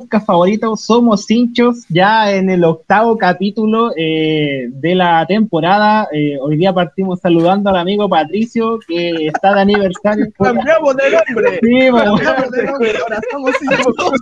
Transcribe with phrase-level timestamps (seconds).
[0.00, 6.08] podcast favorito, Somos Hinchos, ya en el octavo capítulo eh, de la temporada.
[6.10, 10.26] Eh, hoy día partimos saludando al amigo Patricio, que está de aniversario.
[10.38, 11.60] ¡Cambiamos de nombre!
[11.62, 11.90] Sí.
[11.92, 12.92] ¡Cambiamos de nombre!
[12.98, 14.20] Ahora somos Hinchos.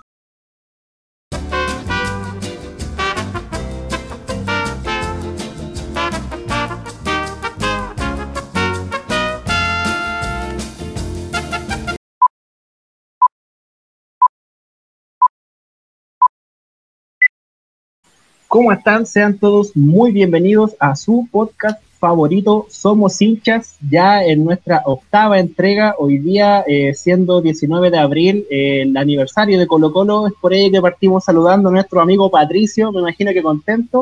[18.49, 19.05] ¿Cómo están?
[19.05, 25.95] Sean todos muy bienvenidos a su podcast favorito, Somos hinchas, ya en nuestra octava entrega,
[25.99, 30.55] hoy día eh, siendo 19 de abril, eh, el aniversario de Colo Colo, es por
[30.55, 34.01] ello que partimos saludando a nuestro amigo Patricio, me imagino que contento.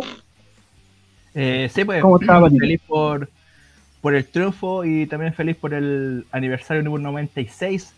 [1.34, 2.60] Eh, sí, pues, ¿Cómo está, Patricio?
[2.60, 3.28] feliz por,
[4.00, 7.92] por el triunfo y también feliz por el aniversario número 96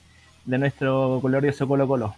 [0.46, 2.15] de nuestro glorioso Colo Colo.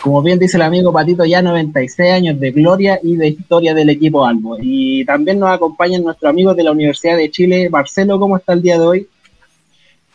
[0.00, 3.90] Como bien dice el amigo Patito, ya 96 años de gloria y de historia del
[3.90, 4.56] equipo Albo.
[4.60, 7.68] Y también nos acompañan nuestros amigos de la Universidad de Chile.
[7.70, 9.08] Marcelo, ¿cómo está el día de hoy?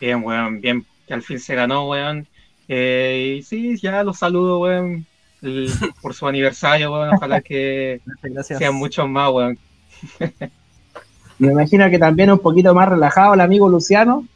[0.00, 2.26] Bien, weón, bien, que al fin se ganó, weón.
[2.68, 5.04] Eh, y sí, ya los saludo, weón,
[5.42, 5.68] el-
[6.00, 7.14] por su aniversario, weón.
[7.16, 9.58] Ojalá que Gracias, sean muchos más, weón.
[11.38, 14.26] Me imagino que también un poquito más relajado el amigo Luciano.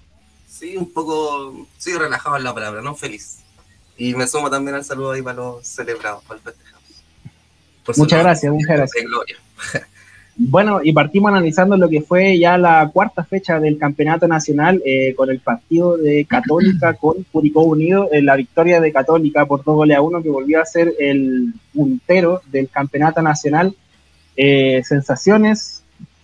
[0.49, 3.39] Sí, un poco, sí, relajado en la palabra, no feliz.
[3.99, 6.83] Y me sumo también al saludo ahí para los celebrados, para el festejado.
[7.85, 9.05] Por su Muchas gracias, muchas de gracias.
[9.05, 9.37] gloria.
[10.39, 15.15] Bueno, y partimos analizando lo que fue ya la cuarta fecha del campeonato nacional eh,
[15.15, 19.77] con el partido de Católica con Curicó Unido, en la victoria de Católica por dos
[19.77, 23.75] goles a uno, que volvió a ser el puntero del campeonato nacional.
[24.37, 25.83] Eh, sensaciones,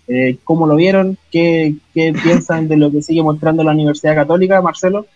[0.08, 1.16] eh, ¿cómo lo vieron?
[1.30, 5.06] ¿Qué, ¿Qué piensan de lo que sigue mostrando la Universidad Católica, Marcelo?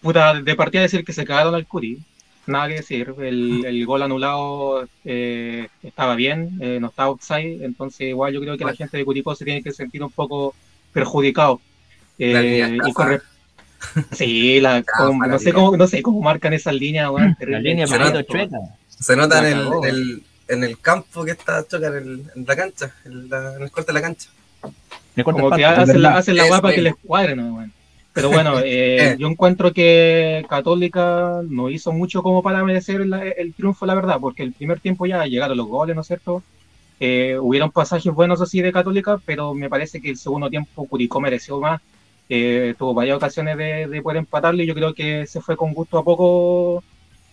[0.00, 1.98] Puta, de partida decir que se cagaron al Curi.
[2.46, 3.14] Nada que decir.
[3.18, 7.62] El, el gol anulado eh, estaba bien, eh, no estaba offside.
[7.64, 10.54] Entonces, igual yo creo que la gente de Curicó se tiene que sentir un poco
[10.92, 11.60] perjudicado.
[12.18, 12.92] Eh, La línea y estafa.
[12.94, 13.22] corre-
[14.12, 17.10] Sí, la, la no sé cómo, no sé cómo marcan esas líneas.
[17.16, 17.60] La terrible.
[17.60, 18.24] línea Se nota.
[18.24, 18.56] chueca.
[18.88, 22.94] Se nota en el, en el campo que está choca en, el- en la cancha,
[23.04, 24.30] en, la- en el corte de la cancha.
[25.22, 26.82] Como que hacen la, hacen la guapa que bueno.
[26.96, 27.54] les cuadre, ¿no?
[27.56, 27.72] weón?
[28.18, 29.16] Pero bueno, eh, Eh.
[29.18, 34.18] yo encuentro que Católica no hizo mucho como para merecer la- el triunfo, la verdad,
[34.20, 36.42] porque el primer tiempo ya llegaron los goles, ¿no es cierto?
[37.00, 41.20] Eh, hubieron pasajes buenos así de Católica, pero me parece que el segundo tiempo Curicó
[41.20, 41.80] mereció más.
[42.28, 45.72] Eh, tuvo varias ocasiones de, de poder empatarle y yo creo que se fue con
[45.72, 46.82] gusto a poco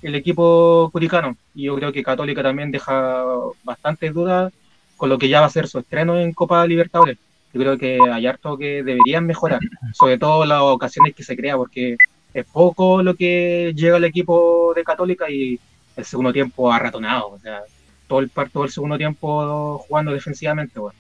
[0.04, 1.36] el equipo curicano.
[1.56, 3.24] Y yo creo que Católica también deja
[3.64, 4.54] bastantes dudas
[4.96, 7.18] con lo que ya va a ser su estreno en Copa Libertadores.
[7.56, 9.62] Yo creo que hay harto que deberían mejorar,
[9.94, 11.96] sobre todo las ocasiones que se crea, porque
[12.34, 15.58] es poco lo que llega al equipo de Católica y
[15.96, 17.62] el segundo tiempo arratonado, o sea,
[18.10, 20.94] todo el parto del segundo tiempo jugando defensivamente, weón.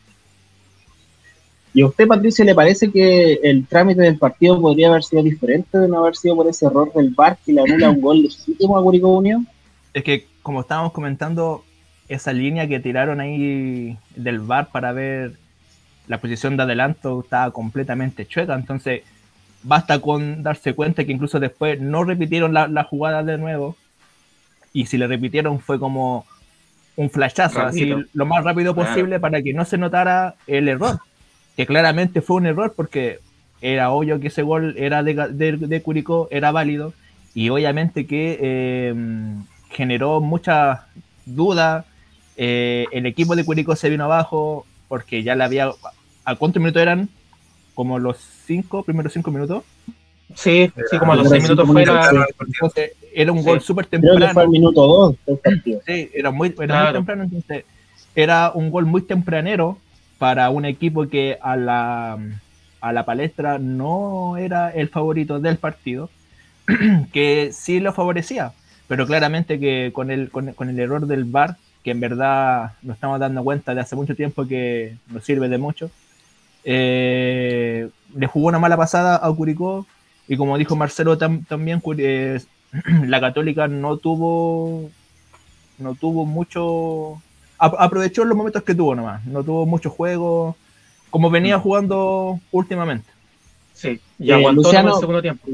[1.73, 5.77] ¿Y a usted, Patricio, le parece que el trámite del partido podría haber sido diferente
[5.77, 8.77] de no haber sido por ese error del VAR que le anula un gol legítimo
[8.77, 9.41] a Curicó Unido?
[9.93, 11.65] Es que, como estábamos comentando,
[12.07, 15.33] esa línea que tiraron ahí del bar para ver
[16.07, 18.55] la posición de adelanto estaba completamente chueca.
[18.55, 19.01] Entonces,
[19.63, 23.75] basta con darse cuenta que incluso después no repitieron la, la jugada de nuevo.
[24.73, 26.25] Y si le repitieron fue como
[26.97, 28.89] un flashazo, así lo más rápido Claro.
[28.89, 30.99] posible para que no se notara el error.
[31.57, 33.19] Que claramente fue un error porque
[33.61, 36.93] era obvio que ese gol era de, de, de Curicó, era válido.
[37.33, 38.93] Y obviamente que eh,
[39.71, 40.81] generó muchas
[41.25, 41.85] dudas.
[42.37, 45.69] Eh, el equipo de Curicó se vino abajo porque ya le había.
[46.23, 47.09] ¿A cuántos minutos eran?
[47.73, 49.63] Como los cinco, primeros cinco minutos.
[50.33, 52.09] Sí, sí, como a los seis minutos fuera,
[52.39, 53.45] Entonces, era un Sí.
[53.45, 54.39] gol súper Creo que fue temprano.
[54.41, 55.81] al minuto 2 del partido.
[55.85, 56.93] Sí, era muy, era muy Claro.
[56.93, 57.63] temprano, entonces
[58.15, 59.77] era un gol muy tempranero
[60.17, 62.17] para un equipo que a la,
[62.81, 66.09] a la palestra no era el favorito del partido,
[67.13, 68.53] que sí lo favorecía,
[68.87, 72.95] pero claramente que con el, con, con el error del VAR, que en verdad nos
[72.95, 75.91] estamos dando cuenta de hace mucho tiempo que nos sirve de mucho,
[76.63, 79.85] eh, le jugó una mala pasada a Curicó
[80.27, 82.41] y como dijo Marcelo tam- también, eh,
[83.07, 84.89] la Católica no tuvo
[85.77, 87.21] no tuvo mucho
[87.59, 90.55] ap- aprovechó los momentos que tuvo nomás no tuvo mucho juego
[91.11, 91.61] como venía Mm.
[91.61, 93.09] jugando últimamente
[93.73, 95.47] sí, y Eh, aguantó Luciano- el segundo tiempo.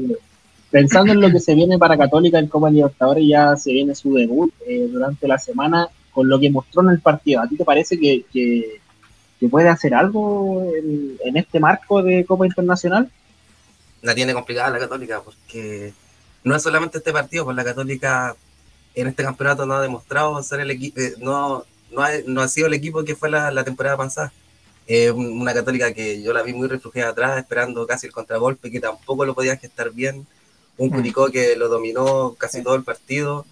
[0.70, 4.14] Pensando en lo que se viene para Católica en Copa Libertadores, ya se viene su
[4.14, 7.40] debut eh, durante la semana con lo que mostró en el partido.
[7.42, 8.80] ¿A ti te parece que, que-
[9.40, 13.10] que puede hacer algo en, en este marco de Copa Internacional?
[14.00, 15.92] La tiene complicada la Católica porque
[16.44, 18.36] no es solamente este partido, pues la Católica
[18.94, 22.66] en este campeonato no ha demostrado ser el equipo, no, no, ha, no ha sido
[22.68, 24.32] el equipo que fue la, la temporada pasada.
[24.86, 28.80] Eh, una católica que yo la vi muy refugiada atrás, esperando casi el contragolpe, que
[28.80, 30.26] tampoco lo podía gestar bien.
[30.76, 30.92] Un Mm.
[30.94, 33.44] Curicó que lo dominó casi todo el partido.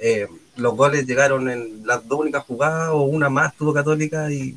[0.00, 0.26] Eh,
[0.56, 4.56] los goles llegaron en las dos únicas jugadas, o una más tuvo Católica, y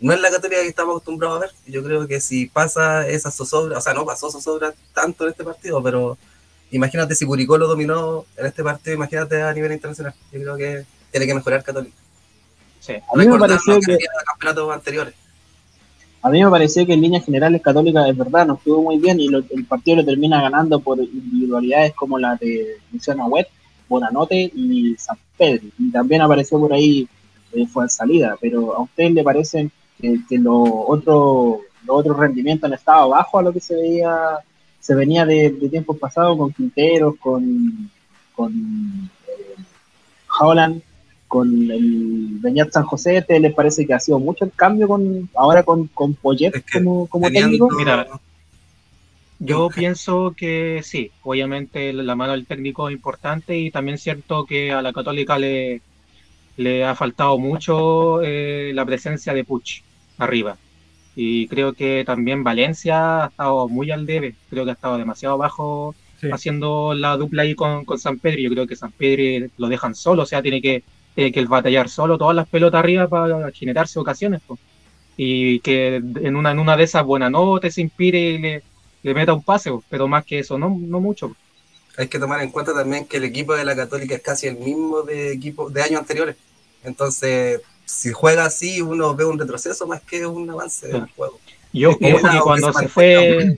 [0.00, 1.50] no es la Católica que estamos acostumbrados a ver.
[1.66, 5.44] Yo creo que si pasa esa zozobra, o sea, no pasó zozobra tanto en este
[5.44, 6.16] partido, pero
[6.70, 10.14] imagínate si Curicó lo dominó en este partido, imagínate a nivel internacional.
[10.32, 11.96] Yo creo que tiene que mejorar Católica.
[12.80, 12.94] Sí.
[12.94, 15.14] A mí me pareció que, campeonatos anteriores.
[16.22, 19.18] a mí me pareció que en líneas generales Católica es verdad, no estuvo muy bien
[19.20, 23.48] y lo- el partido lo termina ganando por individualidades como la de Luciano Wet,
[23.90, 25.66] Bonanote y San Pedro.
[25.78, 27.06] Y también apareció por ahí
[27.52, 29.70] eh, fue en salida, pero a ustedes le parecen
[30.00, 34.38] que, que los otros los otros rendimientos han estado abajo a lo que se veía
[34.78, 37.90] se venía de, de tiempos pasados con Quinteros, con,
[38.34, 38.52] con
[39.28, 39.62] eh,
[40.40, 40.80] Howland,
[41.28, 45.28] con el Beñat San José, ¿te les parece que ha sido mucho el cambio con
[45.34, 47.68] ahora con, con Poyet Es que como, como técnico?
[47.76, 48.06] Mira,
[49.40, 54.44] Yo pienso que sí, obviamente la mano del técnico es importante y también es cierto
[54.46, 55.82] que a la Católica le,
[56.56, 59.82] le ha faltado mucho eh, la presencia de Puch
[60.18, 60.60] arriba.
[61.14, 65.38] Y creo que también Valencia ha estado muy al debe, creo que ha estado demasiado
[65.38, 66.28] bajo Sí.
[66.30, 68.40] haciendo la dupla ahí con, con San Pedro.
[68.42, 70.84] Yo creo que San Pedro lo dejan solo, o sea, tiene que,
[71.14, 74.42] tiene que batallar solo todas las pelotas arriba para generarse ocasiones.
[75.16, 78.64] Y que en una, en una de esas buenas notas se inspire y le,
[79.02, 81.36] le meta un pase, pero más que eso, no, no mucho.
[81.96, 84.56] hay que tomar en cuenta también que el equipo de la Católica es casi el
[84.56, 86.36] mismo de equipo de años anteriores.
[86.82, 91.40] Entonces, si juega así, uno ve un retroceso más que un avance del juego.
[91.72, 93.52] Y ojo, que cuando se fue,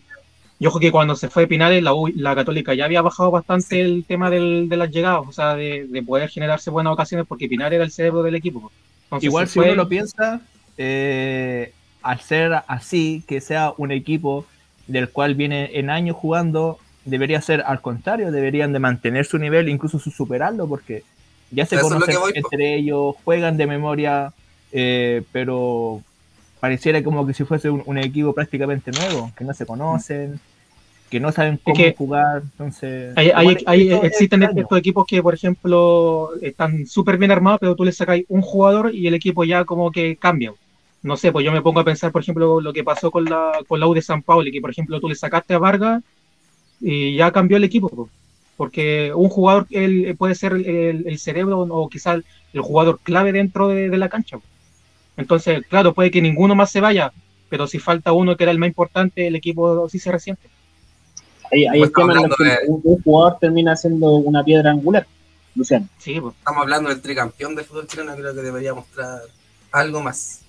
[0.58, 3.80] y ojo que cuando se fue Pinares, la, U- la Católica ya había bajado bastante
[3.80, 7.48] el tema del, de las llegadas, o sea, de, de poder generarse buenas ocasiones, porque
[7.48, 8.72] Pinares era el cerebro del equipo.
[9.04, 10.40] Entonces Igual si fue- uno lo piensa,
[10.76, 14.46] eh, al ser así, que sea un equipo
[14.92, 19.68] del cual viene en años jugando, debería ser al contrario, deberían de mantener su nivel,
[19.68, 21.02] incluso su superarlo, porque
[21.50, 24.32] ya se conocen entre ellos, juegan de memoria,
[24.72, 26.02] eh, pero
[26.60, 30.40] pareciera como que si fuese un, un equipo prácticamente nuevo, que no se conocen,
[31.10, 33.12] que no saben cómo que jugar, entonces...
[33.14, 37.76] Hay, hay- hay- es existen estos equipos que, por ejemplo, están súper bien armados, pero
[37.76, 40.52] tú le sacáis un jugador y el equipo ya como que cambia.
[41.02, 43.52] No sé, pues yo me pongo a pensar, por ejemplo, lo que pasó con la,
[43.66, 46.02] con la U de San Paulo, que por ejemplo tú le sacaste a Vargas
[46.80, 47.88] y ya cambió el equipo.
[47.88, 48.08] po.
[48.56, 52.22] Porque un jugador él, puede ser el, el cerebro o quizás
[52.52, 54.38] el jugador clave dentro de, de la cancha.
[55.16, 57.12] Entonces, claro, puede que ninguno más se vaya,
[57.48, 60.48] pero si falta uno que era el más importante, el equipo sí se resiente.
[61.50, 65.06] Hay, hay Pues en que un, un jugador termina siendo una piedra angular,
[65.54, 65.86] Luciano.
[65.98, 66.34] Sí, pues.
[66.36, 69.20] Estamos hablando del tricampeón del fútbol chileno, creo que debería mostrar
[69.72, 70.41] algo más.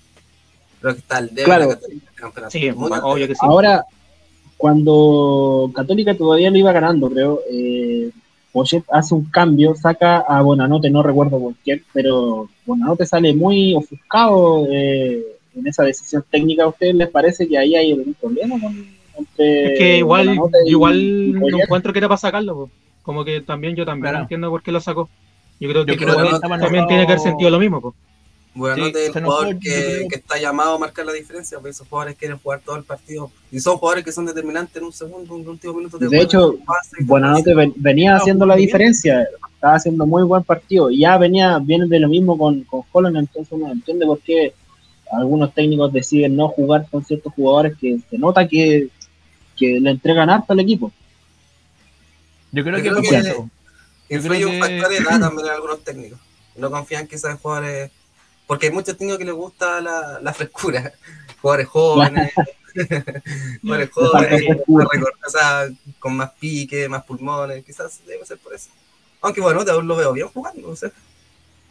[0.84, 1.62] Creo que está el debe Claro.
[1.62, 2.50] de la Católica del campeonato.
[2.50, 3.28] Sí, Muy al obvio debe.
[3.28, 3.40] que sí.
[3.42, 3.84] Ahora,
[4.58, 8.10] cuando Católica todavía lo iba ganando, creo, eh,
[8.52, 13.74] Poyet hace un cambio, saca a Bonanote, no recuerdo por quién, pero Bonanote sale muy
[13.74, 15.22] ofuscado eh,
[15.56, 16.64] en esa decisión técnica.
[16.64, 18.86] ¿A ustedes les parece que ahí hay algún problema con,
[19.18, 20.34] entre Es que igual,
[20.66, 22.54] y- igual y no encuentro que era para sacarlo.
[22.54, 22.70] po.
[23.02, 24.22] Como que también yo también Claro.
[24.22, 25.08] entiendo por qué lo sacó.
[25.60, 27.80] Yo creo que Yo creo no también tiene que haber sentido lo mismo.
[27.80, 27.94] po.
[28.56, 32.16] Bueno, Sí, el jugador que, que está llamado a marcar la diferencia, porque esos jugadores
[32.16, 33.32] quieren jugar todo el partido.
[33.50, 35.98] Y son jugadores que son determinantes en un segundo, en un último minuto.
[35.98, 38.66] De juegan hecho, un pase y te Bonanote ven- venía haciendo la bien.
[38.66, 40.88] diferencia, estaba haciendo muy buen partido.
[40.88, 44.54] Y ya venía, viene de lo mismo con, con Holland, entonces uno entiende por qué
[45.10, 48.88] algunos técnicos deciden no jugar con ciertos jugadores que se nota que,
[49.56, 50.92] que le entregan harto al equipo.
[52.52, 53.50] Yo creo Yo que, creo es que- por eso.
[54.10, 56.18] Influye creo un que- factor de edad también en algunos técnicos.
[56.56, 57.90] No confían quizás en jugadores.
[58.46, 60.92] Porque hay muchos técnicos que les gusta la, la frescura.
[61.40, 62.32] Jugadores jóvenes.
[63.62, 63.90] jugadores
[64.66, 65.08] jóvenes.
[65.26, 67.64] o sea, con más pique, más pulmones.
[67.64, 68.70] Quizás debe ser por eso.
[69.20, 70.68] Aunque bueno, aún lo veo bien jugando.
[70.68, 70.90] No sé.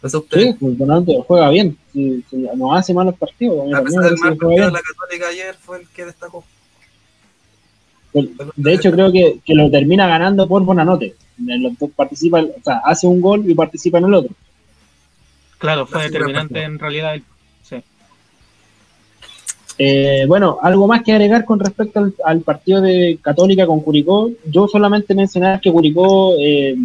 [0.02, 0.18] No sé.
[0.32, 3.74] Sí, pues Bonanote juega bien, sí, sí, no hace malos partidos.
[3.74, 6.44] a pesar del mal partido de la Católica ayer, fue el que destacó.
[8.14, 11.16] De hecho, creo que, que lo termina ganando por Bonanote.
[11.96, 14.36] Participa, o sea, hace un gol y participa en el otro.
[15.64, 17.14] Claro, fue determinante en realidad.
[17.16, 17.24] el-
[17.62, 17.78] sí.
[19.78, 24.30] Eh, bueno, algo más que agregar con respecto al, al partido de Católica con Curicó.
[24.46, 26.76] Yo solamente mencionar que Curicó eh,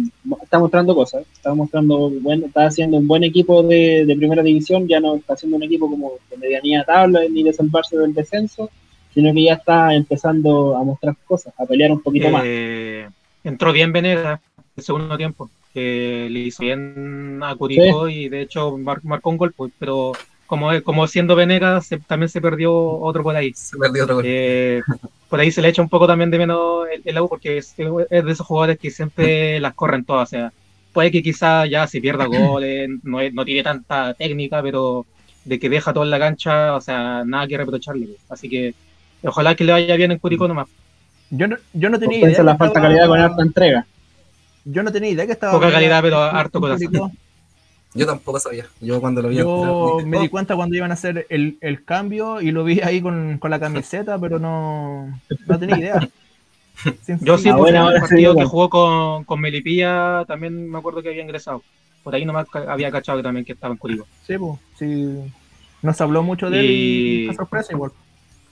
[0.41, 4.87] está mostrando cosas, está mostrando, bueno, está haciendo un buen equipo de, de primera división,
[4.87, 8.69] ya no está haciendo un equipo como de medianía tabla ni de salvarse del descenso,
[9.13, 12.43] sino que ya está empezando a mostrar cosas, a pelear un poquito más.
[12.45, 13.09] Eh,
[13.43, 14.39] entró bien Venegas
[14.77, 15.49] el segundo tiempo.
[15.73, 20.13] Que le hizo bien a Curicó y de hecho mar- marcó un gol, pues, pero
[20.47, 23.53] como, como siendo Venegas se- también se perdió otro por ahí.
[23.53, 24.23] Se perdió otro gol.
[24.27, 24.81] Eh,
[25.29, 27.75] por ahí se le echa un poco también de menos el, el U porque es,
[28.09, 30.27] es de esos jugadores que siempre las corren todas.
[30.27, 30.51] O sea,
[30.91, 35.05] puede que quizás ya se pierda goles, no, es- no tiene tanta técnica, pero
[35.45, 38.07] de que deja todo en la cancha, o sea, nada que reprocharle.
[38.07, 38.19] pues.
[38.29, 38.73] Así que
[39.23, 40.67] ojalá que le vaya bien en Curicó nomás.
[41.29, 42.27] Yo no, yo no tenía idea.
[42.29, 43.85] Compensa la que falta de calidad con harta entrega.
[44.65, 45.53] Yo no tenía idea que estaba.
[45.53, 47.11] Poca calidad, pero harto corazón.
[47.93, 48.65] Yo tampoco sabía.
[48.81, 52.39] Yo cuando lo vi Yo me di cuenta cuando iban a hacer el, el cambio
[52.39, 56.09] y lo vi ahí con, con la camiseta, pero no, no tenía idea.
[57.21, 61.01] Yo sí, Ah, bueno, en el partido que jugó con, con Melipilla también me acuerdo
[61.01, 61.63] que había ingresado.
[62.03, 64.07] Por ahí nomás había cachado también que estaba en Curicó.
[64.25, 65.19] Sí, pues, sí.
[65.81, 67.91] Nos habló mucho de él y, Y- fue sorpresa igual.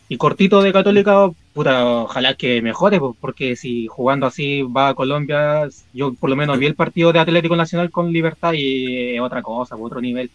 [0.09, 5.67] Y cortito de Católica, puta, ojalá que mejore, porque si jugando así va a Colombia,
[5.93, 9.41] yo por lo menos vi el partido de Atlético Nacional con Libertad y es otra
[9.41, 10.31] cosa, otro nivel,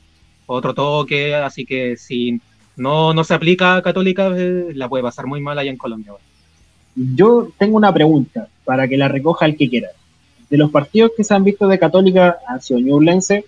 [0.46, 2.38] otro toque, así que si
[2.76, 6.12] no, no se aplica a Católica, eh, la puede pasar muy mal allá en Colombia.
[6.94, 9.88] Yo tengo una pregunta para que la recoja el que quiera.
[10.50, 13.46] De los partidos que se han visto de Católica sido Ñublense,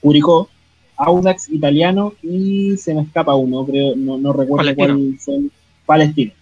[0.00, 0.48] Curicó,
[0.96, 4.94] Audax Italiano y se me escapa uno, creo, no, no recuerdo Palestino.
[4.94, 5.40] cuál fue.
[5.86, 6.32] Palestino.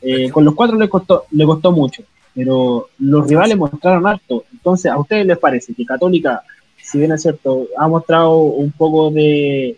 [0.00, 2.02] Eh, con los cuatro le costó, le costó mucho,
[2.34, 4.44] pero los rivales mostraron harto.
[4.52, 6.42] Entonces, ¿a ustedes les parece que Católica,
[6.82, 9.76] si bien es cierto, ha mostrado un poco de,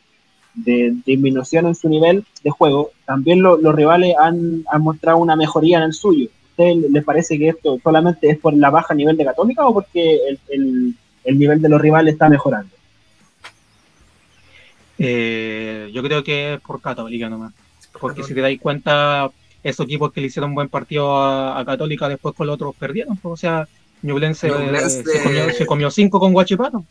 [0.54, 5.36] de disminución en su nivel de juego, también lo- los rivales han, han mostrado una
[5.36, 6.26] mejoría en el suyo.
[6.28, 9.72] ¿A ustedes les parece que esto solamente es por la baja nivel de Católica o
[9.72, 10.94] porque el, el-
[11.24, 12.70] el nivel de los rivales está mejorando?
[15.02, 17.52] Eh, yo creo que es por Católica nomás.
[17.98, 19.30] Porque si te dais cuenta,
[19.62, 22.74] esos equipos que le hicieron un buen partido a, a Católica después con los otros
[22.78, 23.16] perdieron.
[23.16, 23.66] pues, o sea,
[24.02, 26.84] Ñublense eh, Ñublense- se, comió, se comió cinco con Guachipato.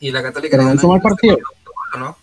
[0.00, 1.38] Y la Católica Pero le ganó hizo mal ese partido.
[1.98, 2.16] ¿no?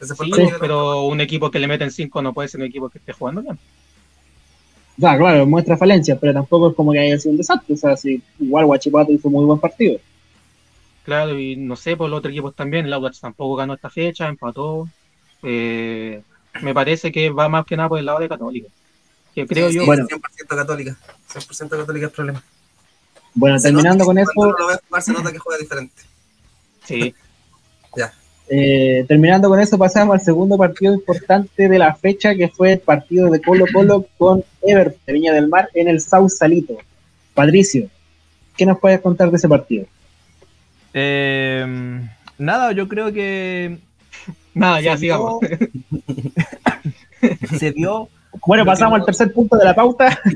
[0.00, 2.66] Ese fue Sí, el pero un equipo que le meten cinco no puede ser un
[2.66, 3.58] equipo que esté jugando bien.
[4.98, 7.74] O sea, claro, muestra falencias, pero tampoco es como que haya sido un desastre.
[7.74, 9.98] O sea, si igual Guachipato hizo muy buen partido.
[11.04, 12.86] Claro, y no sé, por los otros equipos también.
[12.86, 14.88] El Audax tampoco ganó esta fecha, empató.
[15.42, 16.22] Eh,
[16.60, 18.68] me parece que va más que nada por el lado de Católica.
[19.34, 19.80] Que creo Sí, yo.
[19.82, 20.06] sí, Bueno.
[20.06, 20.96] 100% católica.
[21.28, 22.42] 100% católica es problema.
[23.34, 26.02] Bueno, Se terminando con eso, lo ves jugar, se nota que juega diferente.
[26.84, 27.14] Sí,
[28.48, 32.80] eh, terminando con eso, pasamos al segundo partido importante de la fecha, que fue el
[32.80, 36.76] partido de Colo Colo con Everton de Viña del Mar en el Sausalito.
[37.32, 37.88] Patricio,
[38.56, 39.86] ¿qué nos puedes contar de ese partido?
[40.94, 42.00] Eh,
[42.38, 43.78] nada, yo creo que
[44.54, 45.40] nada, ya se sigamos.
[45.40, 45.58] dio-
[47.58, 48.08] se dio
[48.46, 50.18] Bueno, pasamos al tercer punto de la pauta.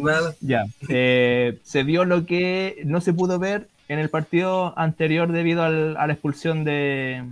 [0.00, 0.34] Nada.
[0.40, 5.62] Ya, eh, se vio lo que no se pudo ver en el partido anterior debido
[5.62, 7.22] al- a la expulsión de,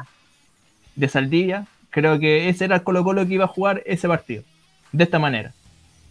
[0.95, 1.67] de Saldilla.
[1.91, 4.45] Creo que ese era el Colo Colo que iba a jugar ese partido,
[4.93, 5.53] de esta manera.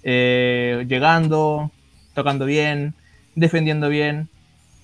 [0.04, 1.72] Eh, llegando,
[2.14, 2.94] tocando bien,
[3.36, 4.28] defendiendo bien,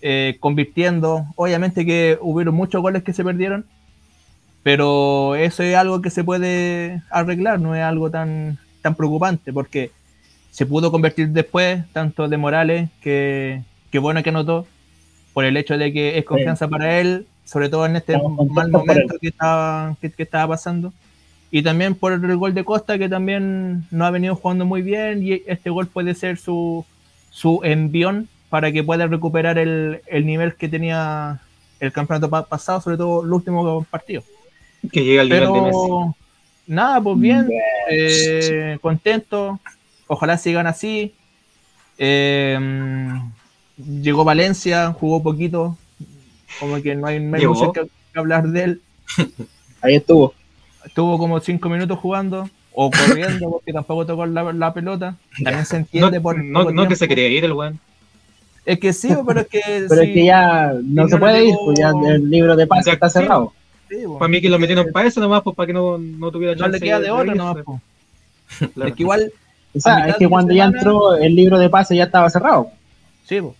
[0.01, 1.25] eh, convirtiendo.
[1.35, 3.65] Obviamente que hubieron muchos goles que se perdieron,
[4.63, 9.91] pero eso es algo que se puede arreglar, no es algo tan, tan preocupante, porque
[10.51, 13.61] se pudo convertir después, tanto de Morales, que,
[13.91, 14.67] que bueno que anotó,
[15.33, 19.15] por el hecho de que es confianza para él, sobre todo en este mal momento
[19.21, 20.93] que estaba, que, que estaba pasando.
[21.49, 25.23] Y también por el gol de Costa, que también no ha venido jugando muy bien,
[25.23, 26.85] y este gol puede ser su,
[27.29, 31.39] su envión para que pueda recuperar el, el nivel que tenía
[31.79, 34.23] el campeonato pa- pasado, sobre todo el último partido.
[34.91, 35.77] Que llega al nivel de Messi.
[35.83, 36.15] Pero
[36.67, 37.49] nada, pues bien,
[37.89, 39.59] eh, contento.
[40.07, 41.13] Ojalá sigan así.
[41.97, 42.57] Eh,
[44.01, 45.77] llegó Valencia, jugó poquito.
[46.59, 47.81] Como que no hay, mucho que,
[48.13, 48.81] que hablar de él.
[49.81, 50.33] Ahí estuvo.
[50.85, 55.17] Estuvo como cinco minutos jugando o corriendo porque tampoco tocó la, la pelota.
[55.43, 57.79] También se No, entiende por no, no que se quería ir el weón.
[58.67, 59.61] Es que sí, pero es que.
[59.89, 62.55] Pero sí, es que ya no Sí, se no puede ir, pues ya el libro
[62.55, 63.53] de pase Ya, está cerrado.
[63.89, 64.19] sí, po.
[64.19, 66.67] Para mí que lo metieron para eso nomás, pues para que no, no tuviera no
[66.67, 67.37] le chance queda de otra irse.
[67.37, 67.57] nomás.
[68.73, 68.89] Claro.
[68.89, 69.31] Es que igual
[69.75, 72.69] O sea, es que cuando ya entró el libro de pase ya estaba cerrado.
[73.25, 73.55] Sí, po.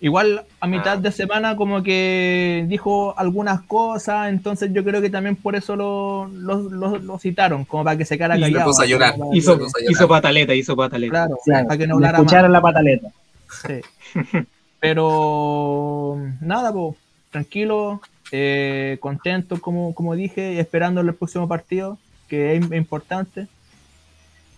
[0.00, 1.00] Igual a mitad Ah.
[1.00, 6.28] de semana como que dijo algunas cosas, entonces yo creo que también por eso lo,
[6.28, 8.70] lo, lo- lo citaron, como para que se quedara Y se callado.
[8.70, 9.12] puso a llorar.
[9.12, 11.10] como para- Hizo, hizo pataleta, hizo pataleta.
[11.12, 12.20] Claro, Claro, para que no hablara más.
[12.26, 13.08] escucharon la pataleta.
[13.50, 13.80] Sí.
[14.80, 16.96] Pero nada, pues,
[17.30, 18.00] tranquilo,
[18.32, 21.98] eh, contento, como, como dije, y esperando el próximo partido,
[22.28, 23.48] que es importante.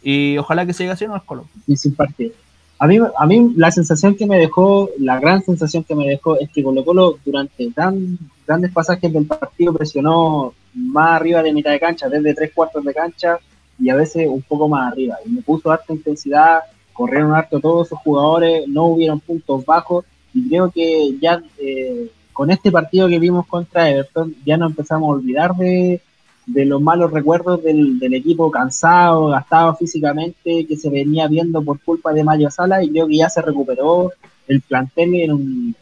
[0.02, 1.46] Y ojalá que siga así, no Colo.
[1.66, 2.32] Y sin partido.
[2.78, 6.38] A mí, a mí la sensación que me dejó, la gran sensación que me dejó
[6.38, 11.72] es que Colo Colo durante tan grandes pasajes del partido presionó más arriba de mitad
[11.72, 13.38] de cancha, desde tres cuartos de cancha
[13.80, 15.16] y a veces un poco más arriba.
[15.26, 16.60] Y me puso harta intensidad,
[16.98, 22.50] corrieron harto todos esos jugadores, no hubieron puntos bajos y creo que ya eh, con
[22.50, 26.00] este partido que vimos contra Everton ya no empezamos a olvidar de,
[26.48, 32.12] de los malos recuerdos del, equipo cansado, gastado físicamente, que se venía viendo por culpa
[32.12, 34.10] de Mario Sala y creo que ya se recuperó
[34.48, 35.76] el plantel en un,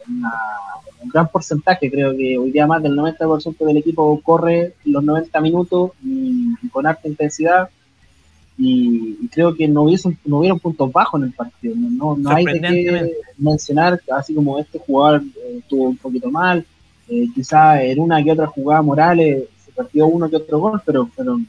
[1.12, 5.92] gran porcentaje, creo que hoy día más del 90% del equipo corre los 90 minutos
[6.04, 7.70] y, con alta intensidad
[8.58, 12.44] y, creo que no, hubiesen, no hubieron puntos bajos en el partido, no, no hay
[12.44, 16.64] que mencionar así como este jugador eh, estuvo un poquito mal,
[17.08, 19.44] eh, quizá en una que otra jugada Morales
[19.76, 21.46] partió uno que otro gol, pero fueron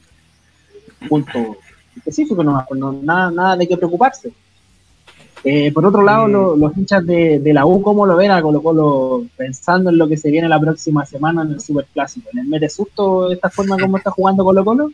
[1.08, 1.56] puntos
[1.96, 4.30] específicos, no, nada, nada de qué preocuparse.
[5.44, 9.24] Eh, por otro lado, los hinchas de, la U, ¿cómo lo ven a Colo Colo
[9.36, 12.28] pensando en lo que se viene la próxima semana en el Super Clásico?
[12.32, 14.90] ¿Les mete susto esta forma como está jugando Colo Colo?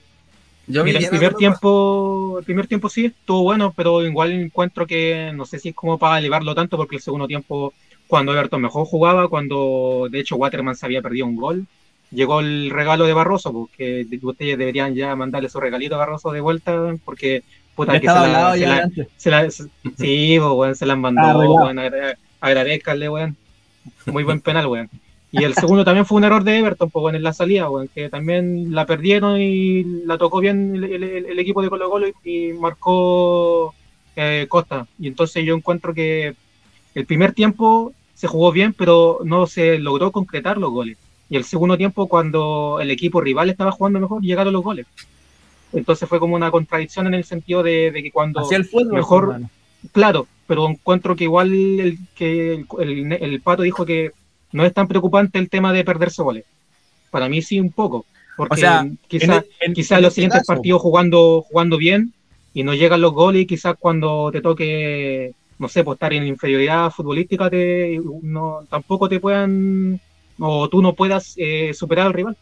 [0.66, 5.30] Yo Mira, el primer tiempo, el primer tiempo sí estuvo bueno, pero igual encuentro que
[5.35, 7.75] no sé si es como para elevarlo tanto, porque el segundo tiempo,
[8.06, 11.66] cuando Everton mejor jugaba, cuando de hecho Waterman se había perdido un gol,
[12.11, 16.40] llegó el regalo de Barroso, porque ustedes deberían ya mandarle su regalito a Barroso de
[16.40, 17.42] vuelta, porque
[17.75, 21.83] puta que se la, se la, sí, pues, se la mandó, bueno,
[22.40, 23.37] agradezcanle, weón.
[24.06, 24.88] Muy buen penal, weón.
[25.37, 27.88] Y el segundo también fue un error de Everton, pues bueno, en la salida, weón,
[27.93, 33.75] que también la perdieron y la tocó bien el, equipo de Colo Colo y, marcó
[34.14, 34.87] eh, Costa.
[34.97, 36.37] Y entonces yo encuentro que
[36.95, 40.99] el primer tiempo se jugó bien, pero no se logró concretar los goles.
[41.29, 44.87] Y el segundo tiempo, cuando el equipo rival estaba jugando mejor, llegaron los goles.
[45.73, 49.41] Entonces fue como una contradicción en el sentido de, que cuando Hacia el fútbol, mejor,
[49.91, 54.12] claro, pero encuentro que igual el, que el, Pato dijo que
[54.55, 56.45] no es tan preocupante el tema de perderse goles.
[57.11, 58.07] Para mí sí un poco,
[58.37, 62.14] porque quizás quizá los siguientes partidos jugando, jugando bien
[62.55, 66.29] y no llegan los goles y quizás cuando te toque, no sé, pues estar en
[66.29, 70.01] inferioridad futbolística te, no, tampoco te puedan
[70.38, 72.37] o tú no puedas eh, superar al rival.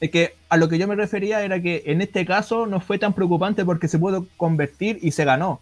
[0.00, 2.98] Es que a lo que yo me refería era que en este caso no fue
[2.98, 5.60] tan preocupante porque se pudo convertir y se ganó.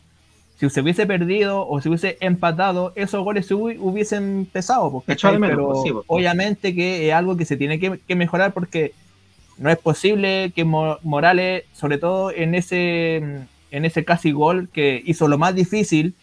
[0.58, 4.90] Si se hubiese perdido o se hubiese empatado, esos goles se hubiesen pesado.
[4.90, 8.92] Porque, pero obviamente que es algo que se tiene que, mejorar porque
[9.58, 15.28] no es posible que Morales, sobre todo en ese, en ese casi gol que hizo
[15.28, 16.14] lo más difícil,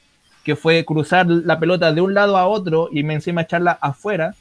[0.43, 4.35] que fue cruzar la pelota de un lado a otro y encima echarla afuera,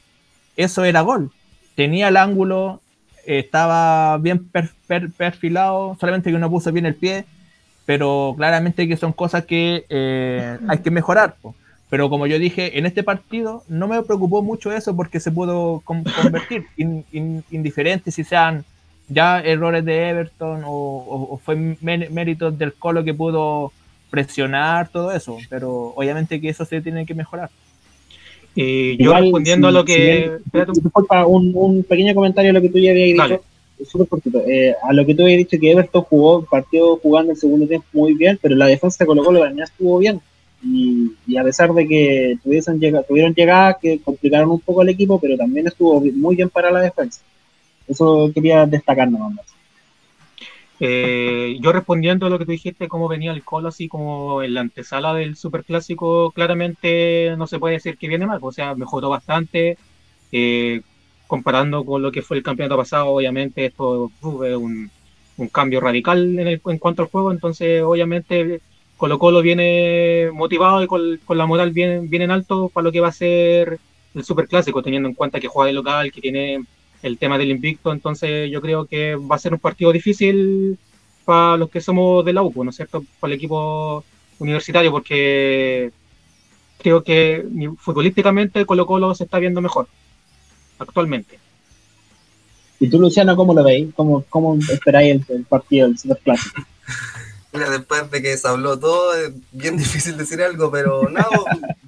[0.57, 1.31] eso era gol.
[1.75, 2.81] Tenía el ángulo,
[3.25, 4.49] estaba bien
[5.17, 7.25] perfilado, solamente que no puso bien el pie,
[7.85, 11.35] pero claramente que son cosas que eh, hay que mejorar.
[11.89, 15.81] Pero como yo dije, en este partido no me preocupó mucho eso porque se pudo
[15.85, 16.65] convertir,
[17.51, 18.65] indiferente si sean
[19.09, 23.71] ya errores de Everton o, fue méritos del Colo que pudo
[24.09, 27.49] presionar todo eso, pero obviamente que eso se tiene que mejorar.
[28.55, 30.37] Y yo respondiendo a lo que.
[31.27, 33.43] un, un, pequeño comentario a lo que tú ya habías dicho.
[33.83, 34.39] Súper cortito.
[34.45, 37.87] Eh, a lo que tú habías dicho que Everton jugó partido jugando el segundo tiempo
[37.93, 40.21] muy bien, pero la defensa de Colo Colo también estuvo bien.
[40.65, 45.35] Y, a pesar de que tuviesen tuvieron llegadas que complicaron un poco al equipo, pero
[45.35, 47.21] también estuvo muy bien para la defensa.
[47.87, 49.53] Eso quería destacar nomás.
[50.79, 54.53] Eh, yo respondiendo a lo que tú dijiste, cómo venía el Colo, así como en
[54.53, 59.09] la antesala del Superclásico, claramente no se puede decir que viene mal, o sea, mejoró
[59.09, 59.77] bastante.
[60.31, 60.81] Eh,
[61.33, 64.91] comparando con lo que fue el campeonato pasado, obviamente esto fue un,
[65.51, 68.61] cambio radical en, en, cuanto al juego, entonces obviamente
[68.97, 72.99] Colo Colo viene motivado y con, la moral bien, bien en alto para lo que
[72.99, 73.79] va a ser
[74.13, 76.63] el Superclásico, teniendo en cuenta que juega de local, que tiene
[77.01, 80.77] el tema del invicto, entonces yo creo que va a ser un partido difícil
[81.25, 83.03] para los que somos de la UPO, ¿no es cierto?
[83.19, 84.03] Para el equipo
[84.37, 85.91] universitario, porque
[86.77, 87.43] creo que
[87.79, 89.87] futbolísticamente Colo Colo se está viendo mejor
[90.83, 91.39] actualmente.
[92.79, 93.93] ¿Y tú, Luciano, cómo lo veis?
[93.95, 96.63] ¿Cómo, cómo esperáis el, partido del Superclásico?
[97.53, 101.25] Mira, después de que se habló todo, es bien difícil decir algo, pero no,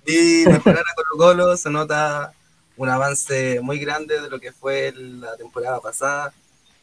[0.05, 2.31] vi mejorar a Colo Colo, se nota
[2.77, 6.33] un avance muy grande de lo que fue la temporada pasada.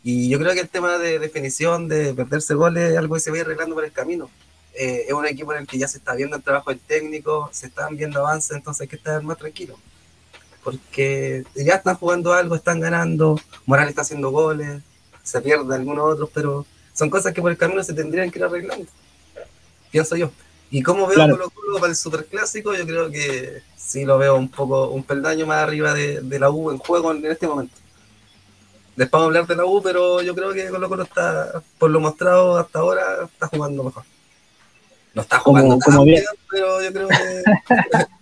[0.04, 3.30] Y yo creo que el tema de definición, de perderse goles, es algo que se
[3.30, 4.28] va arreglando por el camino.
[4.74, 7.48] Eh, es un equipo en el que ya se está viendo el trabajo del técnico,
[7.52, 9.78] se están viendo avances, entonces hay que estar más tranquilo.
[10.62, 14.80] Porque ya están jugando algo, están ganando, Morales está haciendo goles,
[15.22, 18.44] se pierde algunos otros, pero son cosas que por el camino se tendrían que ir
[18.44, 18.86] arreglando.
[19.90, 20.30] Pienso yo.
[20.70, 21.36] Y como veo Claro.
[21.36, 25.46] Colo Colo para el superclásico, yo creo que sí lo veo un poco, un peldaño
[25.46, 27.74] más arriba de, de la U en juego en, este momento.
[28.96, 31.90] Después vamos a hablar de la U, pero yo creo que Colo Colo está, por
[31.90, 34.04] lo mostrado hasta ahora, está jugando mejor.
[35.14, 37.42] No está jugando como tan bien, pero yo creo que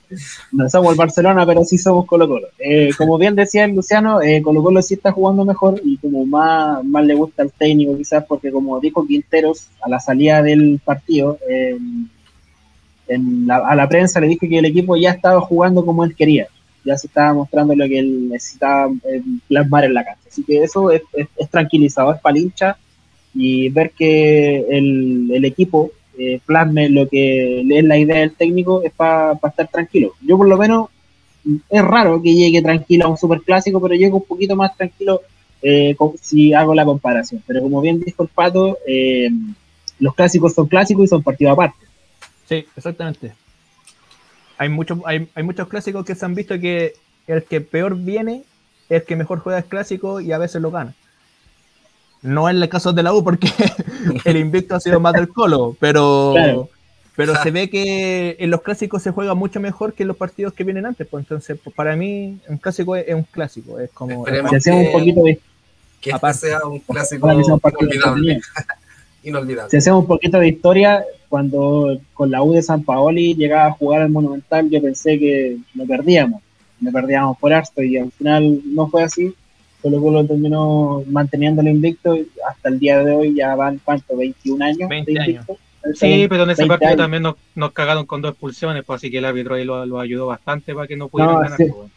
[0.53, 2.49] No somos el Barcelona, pero sí somos Colo Colo.
[2.59, 6.27] Eh, como bien decía el Luciano, eh, Colo Colo sí está jugando mejor y como
[6.27, 10.81] más, más le gusta al técnico quizás, porque como dijo Quinteros a la salida del
[10.85, 11.79] partido, eh,
[13.09, 16.15] en la- a la prensa le dijo que el equipo ya estaba jugando como él
[16.15, 16.47] quería,
[16.85, 20.21] ya se estaba mostrando lo que él necesitaba eh, plasmar en la cancha.
[20.29, 22.39] Así que eso es, es- es tranquilizador para
[23.35, 24.67] y ver que
[25.31, 25.93] el equipo
[26.23, 30.13] eh, plasme lo que es la idea del técnico es para estar tranquilo.
[30.21, 30.91] Yo por lo menos
[31.71, 35.23] es raro que llegue tranquilo a un superclásico, pero llego un poquito más tranquilo
[35.63, 37.43] eh, si hago la comparación.
[37.47, 39.31] Pero como bien dijo el Pato, eh,
[39.99, 41.87] los clásicos son clásicos y son partidos aparte.
[42.47, 43.33] Sí, exactamente.
[44.59, 46.93] Hay muchos, hay, hay muchos clásicos que se han visto que
[47.27, 48.43] el que peor viene
[48.91, 50.95] es el que mejor juega el clásico y a veces lo gana.
[52.23, 53.49] No en el caso de la U, porque
[54.25, 56.69] el invicto ha sido más del Colo, pero, Claro.
[57.17, 60.53] pero se ve que en los clásicos se juega mucho mejor que en los partidos
[60.53, 61.07] que vienen antes.
[61.07, 63.79] Pues entonces, pues, para mí, un clásico es, es un clásico.
[63.81, 64.27] Es como.
[64.27, 65.35] Esperemos Si hacemos un que- poquito de,
[66.01, 66.39] que este Aparte.
[66.39, 68.41] sea un clásico que inolvidable.
[69.23, 69.71] inolvidable.
[69.71, 73.73] Si hacemos un poquito de historia, cuando con la U de San Paoli llegaba a
[73.73, 76.43] jugar al Monumental, yo pensé que lo perdíamos.
[76.81, 79.35] Lo perdíamos por Arsto y al final no fue así.
[79.81, 84.15] Colo Colo terminó manteniendo el invicto y hasta el día de hoy ya van, ¿cuánto?
[84.15, 84.89] ¿21 años?
[84.89, 85.57] 20 de invicto.
[85.95, 86.99] Sí, pero en ese 20 partido años.
[86.99, 89.99] también nos, nos cagaron con dos expulsiones, pues así que el árbitro ahí lo, lo
[89.99, 91.57] ayudó bastante para que no pudieran No, ganar.
[91.57, 91.65] sí.
[91.73, 91.91] pues.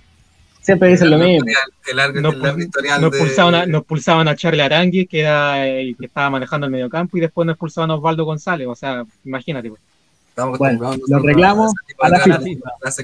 [0.62, 1.46] Siempre dicen lo mismo.
[1.92, 3.84] El árbitro Nos, el árbitro historial nos de- expulsaban a, nos
[4.30, 7.92] a Charlie Arangui, que era el que estaba manejando el mediocampo, y después nos expulsaban
[7.92, 8.68] a Osvaldo González.
[8.68, 9.68] O sea, imagínate.
[9.70, 9.82] pues.
[10.30, 12.20] Estamos Bueno, los reclamos a la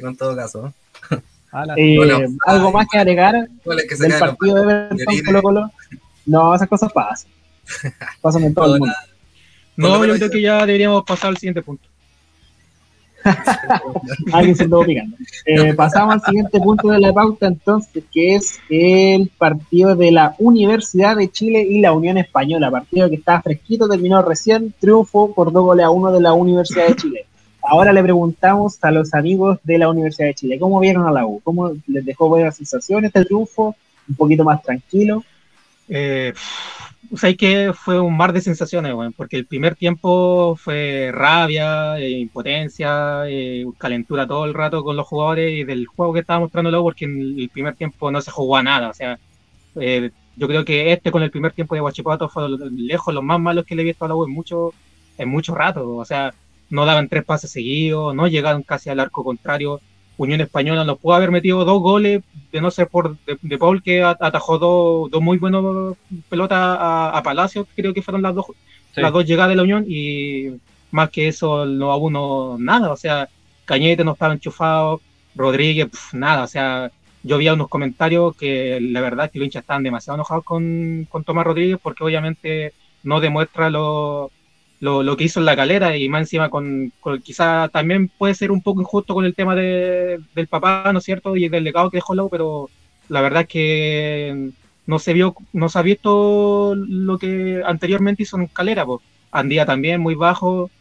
[0.01, 0.73] con todo caso.
[1.77, 5.71] Eh, Bueno, algo más que agregar que del partido de Everton Colo Colo.
[6.25, 7.31] No, esas cosas pasan.
[8.21, 8.95] Pasan en todo el No, mundo.
[9.77, 11.87] No, yo creo que ya deberíamos pasar al siguiente punto.
[14.33, 15.17] Alguien se estuvo picando.
[15.45, 20.35] Eh, pasamos al siguiente punto de la pauta, entonces, que es el partido de la
[20.39, 22.71] Universidad de Chile y la Unión Española.
[22.71, 26.87] Partido que estaba fresquito, terminó recién, triunfo por dos goles a uno de la Universidad
[26.87, 27.25] de Chile.
[27.61, 31.25] Ahora le preguntamos a los amigos de la Universidad de Chile, ¿cómo vieron a la
[31.25, 31.41] U?
[31.43, 33.75] ¿Cómo les dejó buenas sensaciones este triunfo?
[34.07, 35.23] ¿Un poquito más tranquilo?
[35.87, 36.33] Eh,
[37.11, 41.97] o sea, que fue un mar de sensaciones, weón, porque el primer tiempo fue rabia,
[41.97, 46.39] eh, impotencia, eh, calentura todo el rato con los jugadores y del juego que estaba
[46.39, 48.89] mostrando luego, porque en el primer tiempo no se jugó a nada.
[48.89, 49.19] O sea,
[49.75, 53.39] eh, yo creo que este con el primer tiempo de Guachipato fue lejos los más
[53.39, 54.73] malos que le he visto a la U en mucho,
[55.17, 55.95] en mucho rato.
[55.95, 56.33] O sea,
[56.69, 59.81] no daban tres pases seguidos, no llegaron casi al arco contrario.
[60.17, 63.81] Unión Española nos pudo haber metido dos goles, de no ser por de, de Paul
[63.81, 65.63] que at- atajó dos, dos muy buenas
[66.29, 68.45] pelotas a, a Palacio, creo que fueron las dos,
[68.93, 69.01] Sí.
[69.01, 70.47] las dos llegadas de la Unión, y
[70.91, 73.29] más que eso no a uno nada, o sea,
[73.65, 74.99] Cañete no estaba enchufado,
[75.35, 76.91] Rodríguez, pf, nada, o sea,
[77.23, 81.05] yo vi unos comentarios que la verdad es que los hinchas estaban demasiado enojados con,
[81.09, 84.31] con Tomás Rodríguez porque obviamente no demuestra lo,
[84.79, 87.21] lo, lo que hizo en la calera y más encima con, con
[87.71, 91.35] también puede ser un poco injusto con el tema de, del papá, ¿no es cierto?
[91.35, 92.69] Y del legado que dejó Lau, pero
[93.09, 94.51] la verdad es que
[94.85, 99.01] no se vio, no se ha visto lo que anteriormente hizo en calera, pues.
[99.31, 100.71] Andía también muy bajo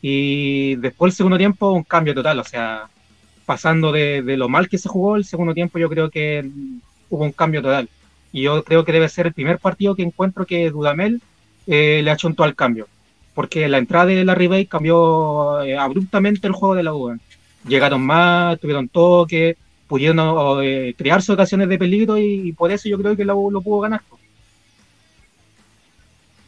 [0.00, 2.88] y después el segundo tiempo un cambio total, o sea,
[3.46, 6.48] pasando de, de lo mal que se jugó el segundo tiempo yo creo que
[7.10, 7.88] hubo un cambio total.
[8.32, 11.20] Y yo creo que debe ser el primer partido que encuentro que Dudamel
[11.66, 12.88] eh, le hecho al cambio
[13.34, 17.16] porque la entrada de la Ribey cambió eh, abruptamente el juego de la U.
[17.66, 22.98] Llegaron más, tuvieron toque, pudieron eh, crearse ocasiones de peligro y, y, por eso yo
[22.98, 24.02] creo que la U lo pudo ganar.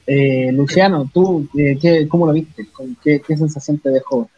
[0.07, 2.69] Eh, Luciano, ¿tú eh, qué, cómo lo viste?
[3.03, 4.31] ¿Qué, ¿Qué, sensación te dejó?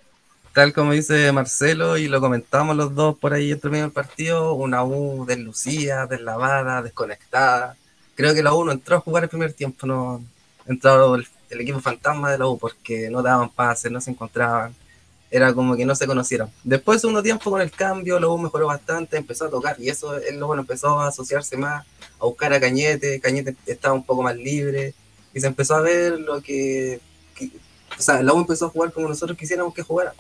[0.53, 4.55] Tal como dice Marcelo y lo comentamos los dos por ahí entre medio del partido,
[4.55, 7.77] una U deslucida, deslavada, desconectada.
[8.15, 10.23] Creo que la U no entró a jugar el primer tiempo, no
[10.67, 14.75] entró el el equipo fantasma de la U porque no daban pases, no se encontraban,
[15.31, 16.51] era como que no se conocieron.
[16.65, 19.89] Después de unos tiempo con el cambio, la U mejoró bastante, empezó a tocar y
[19.89, 21.85] eso es lo bueno, empezó a asociarse más,
[22.21, 24.95] a buscar a Cañete, Cañete estaba un poco más libre
[25.35, 27.01] y se empezó a ver lo que,
[27.35, 27.51] que
[27.99, 30.15] o sea, la U empezó a jugar como nosotros quisiéramos que jugara,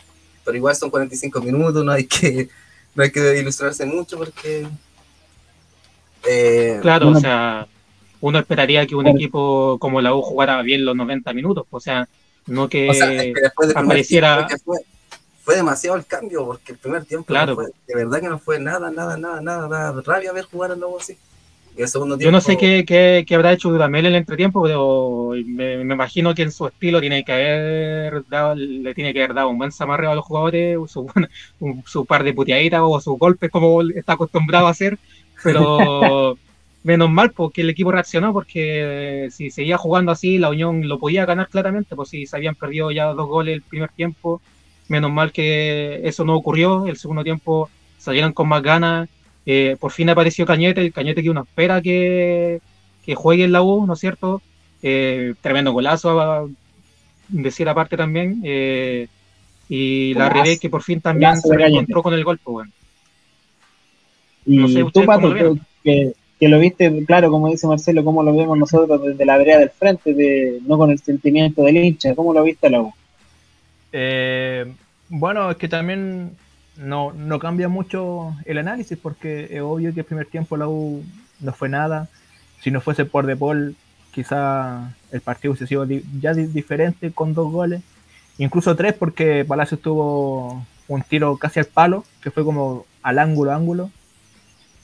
[0.45, 2.49] pero igual son 45 minutos, no hay que,
[2.95, 4.67] no hay que ilustrarse mucho porque...
[6.29, 7.69] Eh, claro, bueno, o sea
[8.21, 9.17] uno esperaría que un claro.
[9.17, 12.09] equipo como la U jugara bien los 90 minutos, o sea,
[12.47, 14.47] no que, o sea, es que después del apareciera.
[14.49, 14.79] Que fue,
[15.43, 17.53] fue demasiado el cambio, porque el primer tiempo Claro.
[17.55, 20.73] no fue- de verdad que no fue nada, nada, nada, nada, nada rabia ver jugar
[20.73, 21.17] al Lobo así.
[21.79, 24.19] Y el segundo Yo tiempo, no sé qué, qué, qué habrá hecho Dudamel en el
[24.19, 29.13] entretiempo, pero me, me imagino que en su estilo tiene que haber dado, le tiene
[29.13, 31.07] que haber dado un buen zamarreo a los jugadores, su,
[31.61, 34.99] un- su par de puteaditas o sus golpes como está acostumbrado a hacer,
[35.45, 36.39] pero
[36.87, 41.27] menos mal porque el equipo reaccionó porque si seguía jugando así la Unión lo podía
[41.27, 44.41] ganar claramente, pues si se habían perdido ya dos goles el primer tiempo,
[44.89, 47.69] menos mal que eso no ocurrió, el segundo tiempo
[47.99, 49.09] salieron con más ganas,
[49.45, 52.61] eh, por fin apareció Cañete, el Cañete que uno espera que,
[53.05, 54.41] que juegue en la U, ¿no es cierto?
[54.83, 56.49] Eh, tremendo golazo, a-
[57.29, 58.41] decir aparte también.
[58.45, 59.09] eh,
[59.69, 60.45] y la Golazo.
[60.45, 62.71] Rebe que por fin también se reencontró con el golpe, bueno.
[64.47, 65.59] Y No sé, tú, ¿ustedes cómo Pato, lo vieron?
[65.59, 69.39] tú, que, que lo viste, claro, como dice Marcelo, cómo lo vemos nosotros desde la
[69.39, 72.93] vereda del frente, de, no con el sentimiento del hincha, ¿cómo lo viste la U?
[73.93, 74.71] Eh,
[75.09, 76.33] bueno, es que también
[76.77, 81.03] no, no cambia mucho el análisis porque es obvio que el primer tiempo la U
[81.41, 82.09] no fue nada.
[82.61, 83.75] Si no fuese por De Paul,
[84.13, 85.87] quizá el partido hubiese sido
[86.21, 87.81] ya di- diferente con dos goles,
[88.39, 93.53] incluso tres porque Palacios tuvo un tiro casi al palo, que fue como al ángulo,
[93.53, 93.91] ángulo.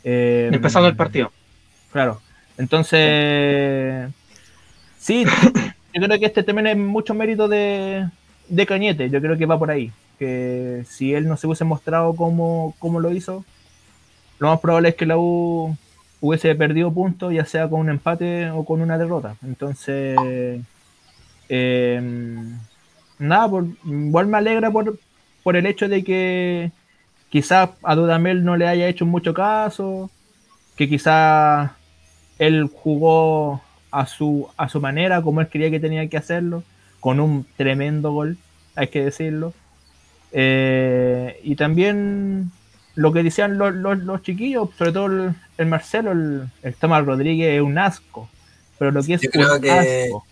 [0.05, 1.31] Eh, Empezando el partido.
[1.93, 2.21] Claro.
[2.59, 4.11] Entonces,
[4.99, 5.25] sí,
[5.95, 8.09] yo creo que este también es mucho mérito de,
[8.49, 9.11] de Cañete.
[9.11, 9.93] Yo creo que va por ahí.
[10.19, 13.45] Que si él no se hubiese mostrado como, como lo hizo,
[14.39, 15.77] lo más probable es que la U
[16.21, 19.35] hubiese perdido puntos, ya sea con un empate o con una derrota.
[19.45, 20.17] Entonces,
[21.49, 22.01] eh,
[23.19, 24.99] nada, por- igual me alegra por,
[25.43, 26.71] por el hecho de que
[27.29, 30.11] quizás a Dudamel no le haya hecho mucho caso,
[30.77, 31.73] que quizás
[32.39, 36.63] él jugó a su, a su manera, como él creía que tenía que hacerlo,
[37.01, 38.39] con un tremendo gol,
[38.75, 39.53] hay que decirlo.
[40.33, 42.51] Eh, y también
[42.95, 47.05] lo que decían los, los- los chiquillos, sobre todo el, el Marcelo, el, el Tomás
[47.05, 48.29] Rodríguez es un asco,
[48.79, 50.25] pero lo que es Yo creo un que- asco.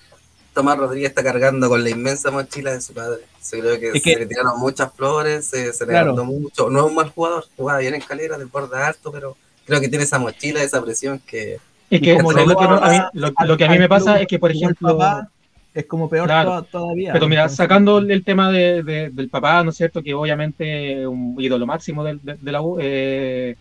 [0.54, 3.20] Tomás Rodríguez está cargando con la inmensa mochila de su padre.
[3.40, 6.24] Se creo que Es se que- le tiraron muchas flores, se, se le Claro.
[6.24, 6.68] mucho.
[6.70, 10.04] No es un mal jugador, jugaba bien en calera, desborda harto, pero creo que tiene
[10.04, 11.58] esa mochila, esa presión que
[11.90, 13.64] Es Y que como ¿sabes lo, que no- a mí, a- lo, al- lo que
[13.64, 15.29] a mí al me pasa club es que, por ejemplo, papá,
[15.74, 16.62] es como peor Claro.
[16.62, 17.12] to- todavía.
[17.12, 20.03] Pero mira, sacando el, tema de- de- del papá, ¿no es cierto?
[20.03, 22.79] Que obviamente es un ídolo máximo de, de la U.
[22.81, 23.57] eh,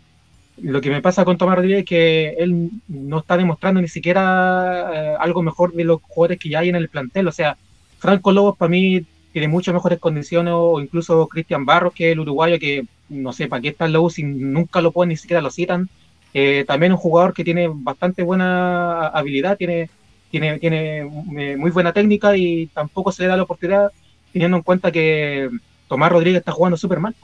[0.62, 4.92] lo que me pasa con Tomás Rodríguez es que él no está demostrando ni siquiera
[4.94, 7.28] eh, algo mejor de los jugadores que ya hay en el plantel.
[7.30, 7.56] O sea,
[7.98, 12.20] Franco Lobos para mí tiene muchas mejores condiciones, o incluso Cristian Barros, que es el
[12.20, 15.18] uruguayo, que no sé para qué está en la U si nunca lo pueden, ni
[15.18, 15.88] siquiera lo citan.
[16.34, 19.89] Eh, también un jugador que tiene bastante buena habilidad, tiene
[20.32, 23.92] tiene, tiene eh, muy buena técnica y tampoco se le da la oportunidad,
[24.32, 25.50] teniendo en cuenta que
[25.88, 27.15] Tomás Rodríguez está jugando súper mal.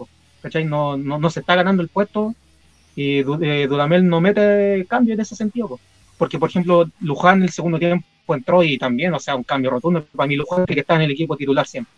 [0.66, 2.34] No, no, no se está ganando el puesto
[2.96, 5.80] y eh, Dudamel no mete cambio en ese sentido, po.
[6.18, 10.06] porque por ejemplo Luján el segundo tiempo entró y también, o sea, un cambio rotundo,
[10.16, 11.92] para mí Luján que está en el equipo titular siempre.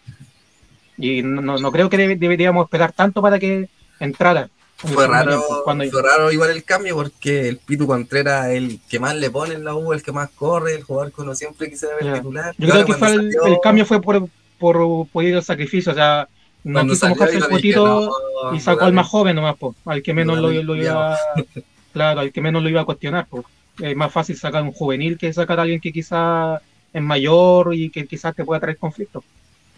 [0.98, 4.50] Y no, no, creo que debe- deberíamos esperar tanto para que entrara.
[4.78, 9.16] Fue raro, fue raro igual el cambio porque el Pitu Contreras es el que más
[9.16, 11.96] le pone en la U, el que más corre, el jugador que uno siempre quisiera
[11.96, 12.14] ver Ya.
[12.16, 12.56] titular.
[12.58, 16.28] Yo creo que fue el, salió- el cambio fue por, por, por sacrificio, o sea,
[16.64, 18.12] no quiso mojarse el potito
[18.44, 21.18] no, y sacó al más joven nomás, po, al que menos lo, iba
[21.94, 23.44] claro, al que menos lo iba a cuestionar, po.
[23.80, 26.62] Es más fácil sacar un juvenil que sacar a alguien que quizá
[26.94, 29.24] es mayor y que quizás te pueda traer conflicto.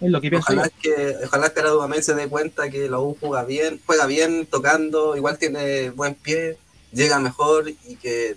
[0.01, 2.99] Es lo que pienso Ojalá que, ojalá que la Dudamel se dé cuenta que la
[2.99, 6.57] U juega bien, juega bien, tocando, igual tiene buen pie,
[6.93, 8.35] llega mejor y que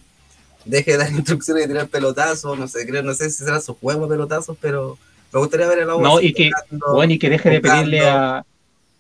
[0.64, 3.74] deje de dar instrucciones y tirar pelotazos, no sé, creo, no sé si será su
[3.74, 4.98] juego de pelotazos, pero
[5.32, 7.58] me gustaría ver a la U No, y que- tocando, Bueno, y que deje de
[7.60, 7.82] buscando.
[7.84, 8.44] pedirle a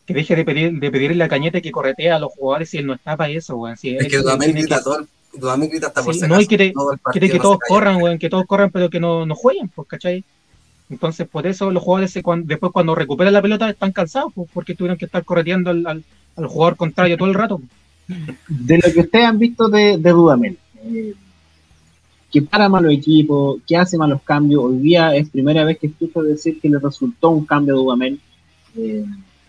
[0.06, 2.86] que deje de pedir de pedirle a Cañete que corretea a los jugadores si él
[2.86, 3.76] no está para eso, weón.
[3.76, 6.34] Si Es que Dudamel grita que- todo, el- Dudamel grita hasta por Sí, si no,
[6.34, 8.98] acaso, y quiere- todo partido que no todos corran, weón, que todos corran, pero que
[9.00, 10.24] no, no jueguen, pues, ¿cachai?
[10.92, 14.74] Entonces, por eso los jugadores, se- cuan- después cuando recuperan la pelota, están cansados, porque
[14.74, 16.04] tuvieron que estar correteando al, al-
[16.36, 17.60] al jugador contrario todo el rato.
[18.48, 21.14] De lo que ustedes han visto de, Dudamel, eh,
[22.30, 26.22] que para malos equipos, que hace malos cambios, hoy día es primera vez que escucho
[26.22, 28.20] decir que le resultó un cambio a Dudamel.
[28.76, 29.04] Eh,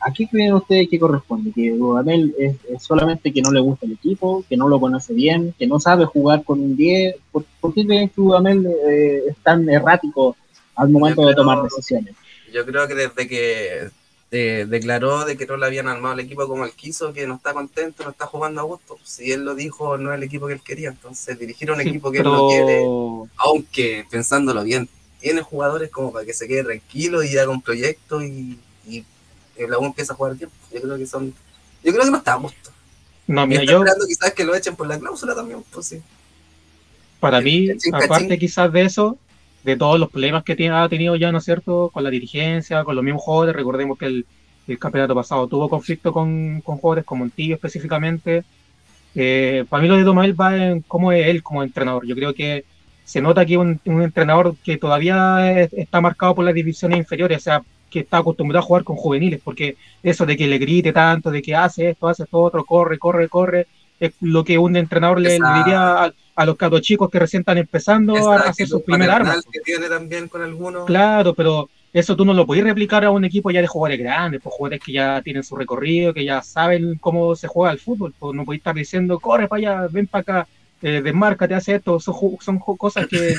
[0.06, 1.52] ¿A qué creen ustedes que corresponde?
[1.54, 5.14] ¿Que Dudamel es, es solamente que no le gusta el equipo, que no lo conoce
[5.14, 7.16] bien, que no sabe jugar con un 10?
[7.32, 10.36] ¿Por, por qué creen que Dudamel eh, es tan errático
[10.76, 12.16] al momento de tomar decisiones?
[12.54, 13.90] Yo creo que desde que
[14.32, 17.36] eh, declaró de que no le habían armado el equipo como él quiso, que no
[17.36, 18.98] está contento, no está jugando a gusto.
[19.04, 20.90] Si él lo dijo, no es el equipo que él quería.
[20.90, 22.92] Entonces, dirigir a un Sí, equipo que él no quiere,
[23.38, 28.24] aunque pensándolo bien, tiene jugadores como para que se quede tranquilo y haga un proyecto
[28.24, 29.06] y, y
[29.58, 30.56] la U empieza a jugar tiempo.
[30.72, 31.36] Yo creo que son.
[31.84, 32.72] Yo creo que no está a gusto.
[33.28, 36.04] No, mira, está yo, esperando quizás que lo echen por la cláusula también, pues sí.
[37.20, 37.96] para mí, cachín.
[37.96, 39.23] aparte quizás de eso,
[39.64, 42.84] de todos los problemas que tiene- ha tenido ya, ¿no es cierto?, con la dirigencia,
[42.84, 44.26] con los mismos jugadores, recordemos que el,
[44.68, 48.44] el campeonato pasado tuvo conflicto con, con jugadores, con Montillo específicamente.
[49.16, 52.06] Eh, para mí lo de Domael va en cómo es él como entrenador.
[52.08, 52.66] Yo creo que
[53.04, 57.38] se nota que un, un entrenador que todavía es- está marcado por las divisiones inferiores,
[57.40, 60.92] o sea, que está acostumbrado a jugar con juveniles, porque eso de que le grite
[60.94, 63.68] tanto, de que hace esto, hace esto otro, corre, corre, corre,
[64.00, 67.58] es lo que un entrenador le, diría a, a los cabros chicos que recién están
[67.58, 69.46] empezando Esa a hacer sus primeras armas.
[69.52, 70.86] que tiene también con algunos.
[70.86, 74.42] Claro, pero eso tú no lo podés replicar a un equipo ya de jugadores grandes,
[74.42, 78.14] pues jugadores que ya tienen su recorrido, que ya saben cómo se juega el fútbol.
[78.18, 80.48] Pues no podés estar diciendo, corre para allá, ven para acá,
[80.82, 82.00] eh, desmárcate, hace esto.
[82.00, 83.38] Son, son cosas que el,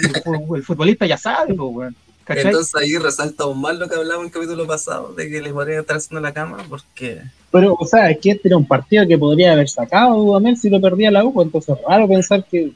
[0.54, 1.96] el futbolista ya sabe, pues, weón.
[2.24, 2.46] ¿Cachai?
[2.46, 5.52] Entonces ahí resalta aún más lo que hablamos en el capítulo pasado, de que les
[5.52, 9.06] podrían estar haciendo la cama, porque Pero, o sea, es que este era un partido
[9.06, 12.42] que podría haber sacado Dudamel si lo perdía la U, pues entonces es raro pensar
[12.50, 12.72] que,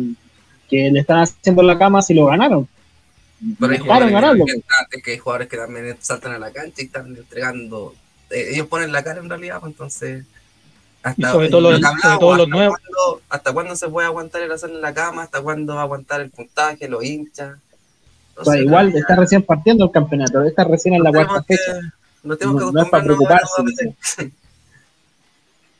[0.00, 0.14] que,
[0.68, 2.68] que le están haciendo la cama si lo ganaron.
[3.58, 4.54] pero hay jugadores, ganarlo, que,
[4.90, 7.94] que- que hay jugadores que también saltan a la cancha y están entregando.
[8.30, 10.24] eh, ellos ponen la cara en realidad, pues entonces.
[11.02, 12.78] Hasta, sobre todo lo los- que sobre todo los hasta nuevos.
[12.78, 15.22] cuándo- ¿Hasta cuándo se puede aguantar el hacerle la cama?
[15.24, 17.58] ¿Hasta cuándo va a aguantar el puntaje, los hinchas?
[18.36, 21.56] O sea, Entonces, igual está recién partiendo el campeonato, está recién en la cuarta que-
[21.56, 21.80] fecha.
[22.22, 23.46] Nos tenemos que No- no es para preocuparse,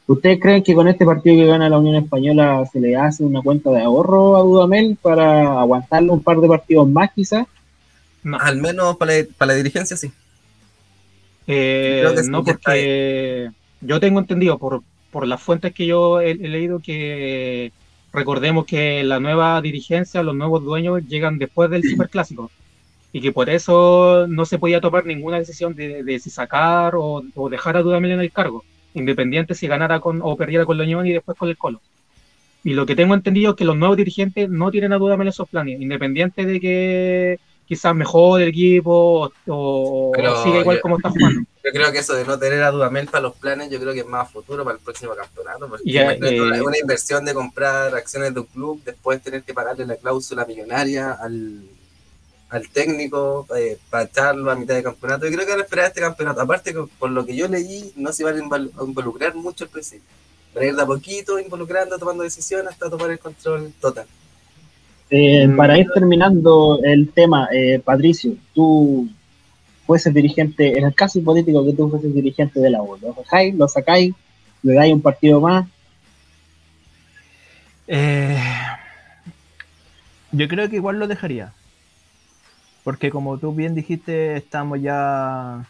[0.07, 3.41] ¿Ustedes creen que con este partido que gana la Unión Española se le hace una
[3.41, 7.47] cuenta de ahorro a Dudamel para aguantarle un par de partidos más quizás?
[8.23, 8.39] No.
[8.39, 10.13] Al menos para la, para la dirigencia, sí.
[11.47, 16.49] Eh, sí, no, porque yo tengo entendido por, por las fuentes que yo he, he
[16.49, 17.73] leído que
[18.13, 22.51] recordemos que la nueva dirigencia, los nuevos dueños llegan después del superclásico
[23.13, 27.23] y que por eso no se podía tomar ninguna decisión de, de si sacar o,
[27.35, 30.85] o dejar a Dudamel en el cargo, independiente si ganara con o perdiera con la
[30.85, 31.81] Unión y después con el Colo.
[32.63, 35.33] Y lo que tengo entendido es que los nuevos dirigentes no tienen a Dudamel en
[35.33, 38.93] esos planes, independiente de que quizás mejore el equipo
[39.27, 41.41] o, o- siga igual yo- como está jugando.
[41.65, 44.01] Yo creo que eso de no tener a Dudamel para los planes, yo creo que
[44.01, 45.67] es más futuro para el próximo campeonato.
[45.67, 49.87] Porque imagínate eh, una inversión de comprar acciones de un club, después tener que pagarle
[49.87, 51.63] la cláusula millonaria al,
[52.55, 55.27] al técnico eh, para echarlo a mitad de campeonato.
[55.27, 56.41] Yo creo que van a esperar este campeonato.
[56.41, 59.65] Aparte, que por lo que yo leí, no se van a invol- a involucrar mucho
[59.65, 60.07] al principio.
[60.55, 64.07] Van a ir de a poquito, involucrando, tomando decisiones hasta tomar el control total.
[65.11, 65.57] Eh, Mm.
[65.57, 69.09] Para ir terminando el tema, eh, Patricio, tú
[69.87, 73.55] fueses dirigente, en el caso hipotético que tú fueses dirigente de la U, ¿lo dejáis,
[73.55, 74.15] lo sacáis,
[74.63, 75.67] le dais un partido más?
[77.87, 78.39] Eh,
[80.33, 81.53] yo creo que igual lo dejaría.
[82.85, 85.65] Porque como tú bien dijiste, estamos ya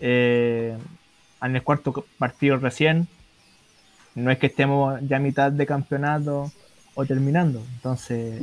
[0.00, 0.76] eh,
[1.42, 3.06] en el cuarto partido recién.
[4.14, 6.50] No es que estemos ya a mitad de campeonato
[6.94, 7.62] o terminando.
[7.76, 8.42] Entonces,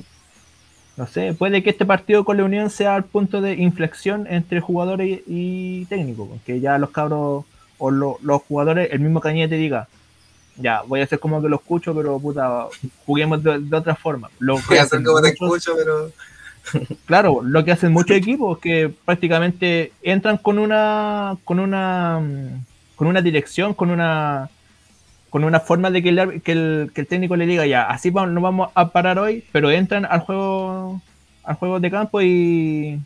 [0.95, 4.61] no sé, puede que este partido con la Unión sea el punto de inflexión entre
[4.61, 6.27] jugadores y técnico.
[6.27, 7.45] Porque ya los cabros
[7.79, 9.87] o lo- los jugadores, el mismo Cañete diga,
[10.55, 12.65] ya, voy a hacer como que lo escucho, pero puta,
[13.05, 14.29] juguemos de, de otra forma.
[14.39, 16.11] Lo Voy a hacer como te escucho, pero
[17.05, 22.21] Claro, lo que hacen muchos equipos que prácticamente entran con una con una
[22.95, 24.49] con una dirección, con una
[25.29, 28.09] con una forma de que el, que el, que el técnico le diga ya, así
[28.09, 31.01] vamos, no vamos a parar hoy, pero entran al juego
[31.43, 32.99] al juego de campo y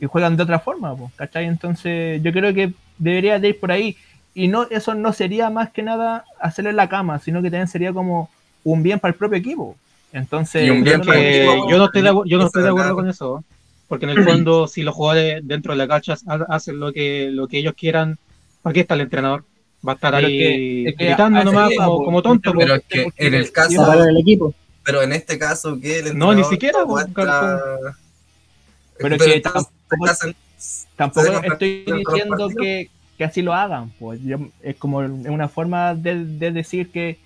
[0.00, 1.46] y juegan de otra forma, po, ¿cachai?
[1.46, 3.96] Entonces yo creo que debería de ir por ahí
[4.34, 7.92] y no eso no sería más que nada hacerle la cama, sino que también sería
[7.92, 8.30] como
[8.64, 9.76] un bien para el propio equipo.
[10.12, 12.62] Entonces, Y un bien yo no- que yo estoy de, acu- yo no eso estoy
[12.62, 13.44] de es acuerdo con eso,
[13.88, 14.16] porque en el
[14.46, 17.74] fondo si los jugadores dentro de la cancha ha- hacen lo que lo que ellos
[17.76, 18.18] quieran,
[18.62, 19.44] ¿para qué está el entrenador?
[19.86, 22.52] Va a estar Pero ahí es que- es que gritando nomás como, tonto.
[22.56, 24.54] Pero es que en el caso- Iba- Para el equipo.
[24.82, 27.60] Pero en este caso, que el No, ni siquiera, muestra-
[28.98, 30.34] Pero es que tampoco- hacen-
[30.96, 35.48] Tampoco ¿Se dejan estoy diciendo que, que así lo hagan, pues yo- es como una
[35.48, 37.18] forma de, de decir que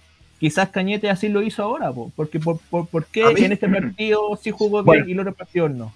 [0.42, 4.18] quizás Cañete así lo hizo ahora, porque por, por, por qué mí- en este partido
[4.42, 5.04] sí jugó Bueno.
[5.04, 5.92] bien y el otro partido no.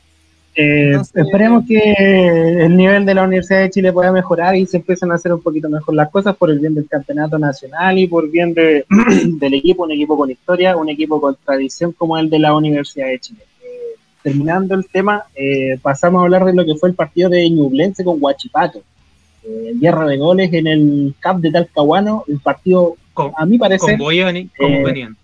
[0.54, 1.80] Eh, Entonces- esperemos que
[2.64, 5.42] el nivel de la Universidad de Chile pueda mejorar y se empiecen a hacer un
[5.42, 8.84] poquito mejor las cosas por el bien del campeonato nacional y por bien de,
[9.40, 13.08] del equipo, un equipo con historia, un equipo con tradición como el de la Universidad
[13.08, 13.40] de Chile.
[13.64, 17.50] Eh, terminando el tema, eh, pasamos a hablar de lo que fue el partido de
[17.50, 18.80] Ñublense con Huachipato.
[19.48, 23.96] Eh, guerra de goles en el CAP de Talcahuano, el partido, Con- a mi parecer,
[23.96, 24.10] como
[24.58, 25.16] como eh, venían.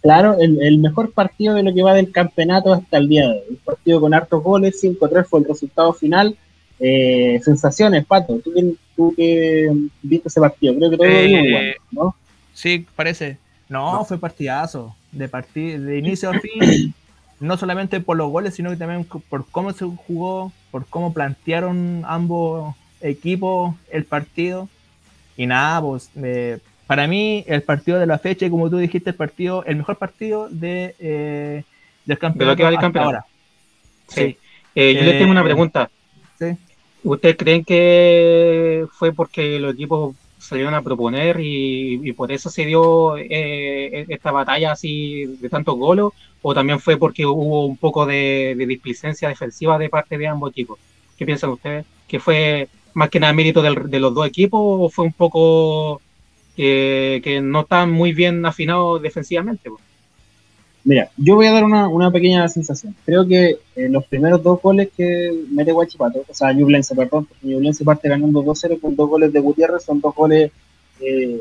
[0.00, 3.34] Claro, el, el mejor partido de lo que va del campeonato hasta el día de
[3.34, 3.40] hoy.
[3.50, 6.36] Un partido con hartos goles, 5-3 fue el resultado final.
[6.80, 9.70] Eh, sensaciones, Pato, tú, que- tú que
[10.02, 12.16] viste ese partido, creo que todo Eh, igual, ¿no?
[12.52, 13.38] Sí, parece.
[13.68, 14.94] No, fue partidazo.
[15.12, 16.50] De, parti- de inicio a fin.
[17.38, 22.04] No solamente por los goles, sino que también por cómo se jugó, por cómo plantearon
[22.06, 24.68] ambos equipos el partido.
[25.36, 29.16] Y nada, pues eh, para mí el partido de la fecha, como tú dijiste, el
[29.16, 31.64] partido, el mejor partido de, eh,
[32.04, 32.56] del campeonato.
[32.56, 33.16] que va del hasta campeonato.
[33.16, 33.26] ahora.
[34.08, 34.38] Sí.
[34.74, 35.90] Eh, yo les tengo una Eh, pregunta.
[36.38, 36.46] Sí.
[37.04, 42.64] ¿Ustedes creen que fue porque los equipos salieron a proponer y, y por eso se
[42.66, 46.06] dio eh, esta batalla así de tantos goles?
[46.42, 50.50] ¿O también fue porque hubo un poco de, de displicencia defensiva de parte de ambos
[50.50, 50.78] equipos?
[51.16, 51.86] ¿Qué piensan ustedes?
[52.08, 56.00] ¿Que fue más que nada mérito del- de los dos equipos o fue un poco
[56.56, 59.70] que, que no estaban muy bien afinados defensivamente?
[60.84, 62.94] Mira, yo voy a dar una, pequeña sensación.
[63.04, 67.46] Creo que eh, los primeros dos goles que mete Guachipato, o sea, Ñublense, perdón, porque
[67.46, 70.50] Ñublense parte ganando 2-0 con dos goles de Gutiérrez, son dos goles,
[71.00, 71.40] eh,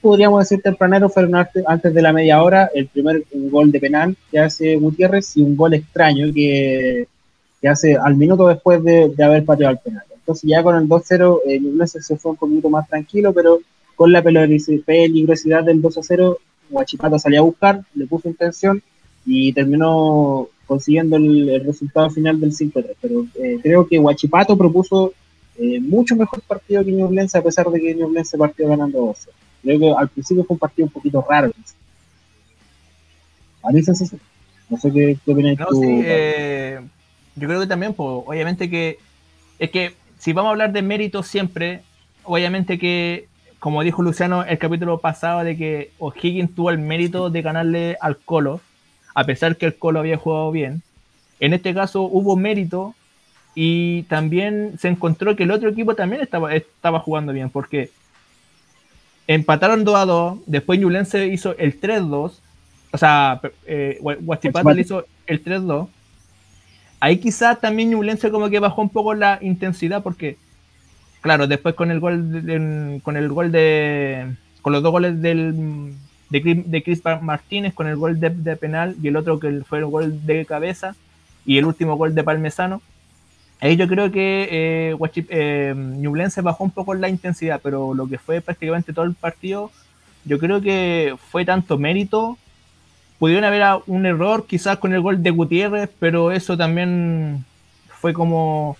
[0.00, 2.70] podríamos decir tempraneros, fueron antes de la media hora.
[2.74, 7.08] El primer gol de penal que hace Gutiérrez y un gol extraño que,
[7.60, 10.04] que hace al minuto después de, de haber pateado el penal.
[10.26, 13.60] Entonces, ya con el 2-0, eh, Ñublense se fue un poquito más tranquilo, pero
[13.94, 16.36] con la peligrosi- peligrosidad del 2-0
[16.68, 18.82] Guachipato salió a buscar, le puso intención
[19.24, 22.96] y terminó consiguiendo el, el resultado final del 5-3.
[23.00, 25.12] Pero eh, creo que Guachipato propuso
[25.58, 29.30] eh, mucho mejor partido que Ñublense, a pesar de que Ñublense partió ganando 12.
[29.62, 31.52] Creo que al principio fue un partido un poquito raro.
[33.62, 34.20] A mí sensación.
[34.68, 35.80] No sé qué, qué opinas No, tú.
[35.80, 36.80] sí, eh,
[37.36, 38.98] yo creo que también, pues, obviamente que
[39.60, 41.82] es que si vamos a hablar de mérito siempre,
[42.24, 43.26] obviamente que,
[43.58, 48.16] como dijo Luciano el capítulo pasado, de que O'Higgins tuvo el mérito de ganarle al
[48.18, 48.60] Colo,
[49.14, 50.82] a pesar que el Colo había jugado bien.
[51.40, 52.94] En este caso hubo mérito
[53.54, 57.90] y también se encontró que el otro equipo también estaba, estaba jugando bien, porque
[59.26, 62.32] empataron 2 a 2, después Ñublense hizo el 3-2,
[62.92, 65.88] o sea, eh, Gua- Huachipato le hizo el 3-2.
[67.00, 70.38] Ahí quizás también Ñublense como que bajó un poco la intensidad porque,
[71.20, 75.94] claro, después con el gol de, con el gol de con los dos goles del
[76.30, 79.86] de de Chris Martínez con el gol de, penal y el otro que fue el
[79.86, 80.96] gol de cabeza
[81.44, 82.82] y el último gol de Palmesano.
[83.60, 84.96] Ahí yo creo que eh,
[85.30, 89.70] eh, bajó un poco la intensidad, pero lo que fue prácticamente todo el partido,
[90.24, 92.36] yo creo que fue tanto mérito
[93.18, 97.44] pudieron haber un error quizás con el gol de Gutiérrez, pero eso también
[98.00, 98.76] fue como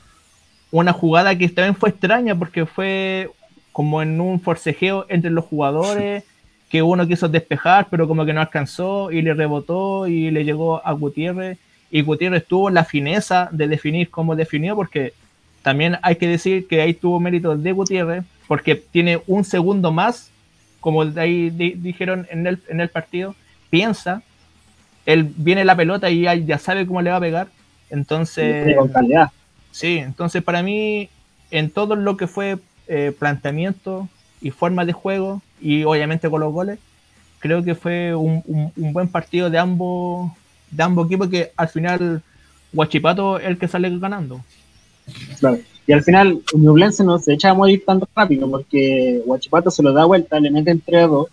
[0.70, 3.30] una jugada que también fue extraña porque fue
[3.72, 6.24] como en un forcejeo entre los jugadores
[6.68, 10.84] que uno quiso despejar pero como que no alcanzó y le rebotó y le llegó
[10.87, 11.59] a Gutiérrez.
[11.91, 15.12] Y Gutiérrez tuvo la fineza de definir cómo definió porque
[15.62, 20.30] también hay que decir que ahí tuvo mérito de Gutiérrez porque tiene un segundo más
[20.80, 23.34] como ahí di- dijeron en el, en el partido
[23.70, 24.22] piensa,
[25.04, 27.48] él viene la pelota y ya sabe cómo le va a pegar.
[27.90, 28.76] Entonces,
[29.70, 31.08] sí, entonces para mí,
[31.50, 32.58] en todo lo que fue
[32.88, 34.08] eh, planteamiento
[34.40, 36.78] y forma de juego, y obviamente con los goles,
[37.38, 38.42] creo que fue un,
[38.76, 40.32] buen partido de ambos,
[40.70, 42.22] de ambos equipos que al final
[42.72, 44.40] Guachipato es el que sale ganando.
[45.86, 49.92] Y al final, Nublense no se echa a morir tan rápido porque Guachipato se lo
[49.92, 51.28] da vuelta, le meten entre a 2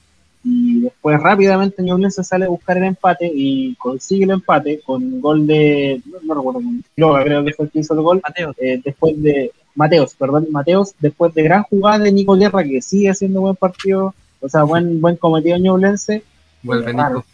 [1.04, 5.46] pues rápidamente Ñublense sale a buscar el empate y consigue el empate con un gol
[5.46, 6.62] de, no, no recuerdo,
[6.96, 8.56] creo que fue el que hizo el gol, Mateos.
[8.58, 13.10] Eh, después de, Mateos, perdón, Mateos, después de gran jugada de Nico Guerra, que sigue
[13.10, 16.24] haciendo buen partido, o sea, buen, buen cometido Ñublense.
[16.62, 17.26] Vuelve Nico.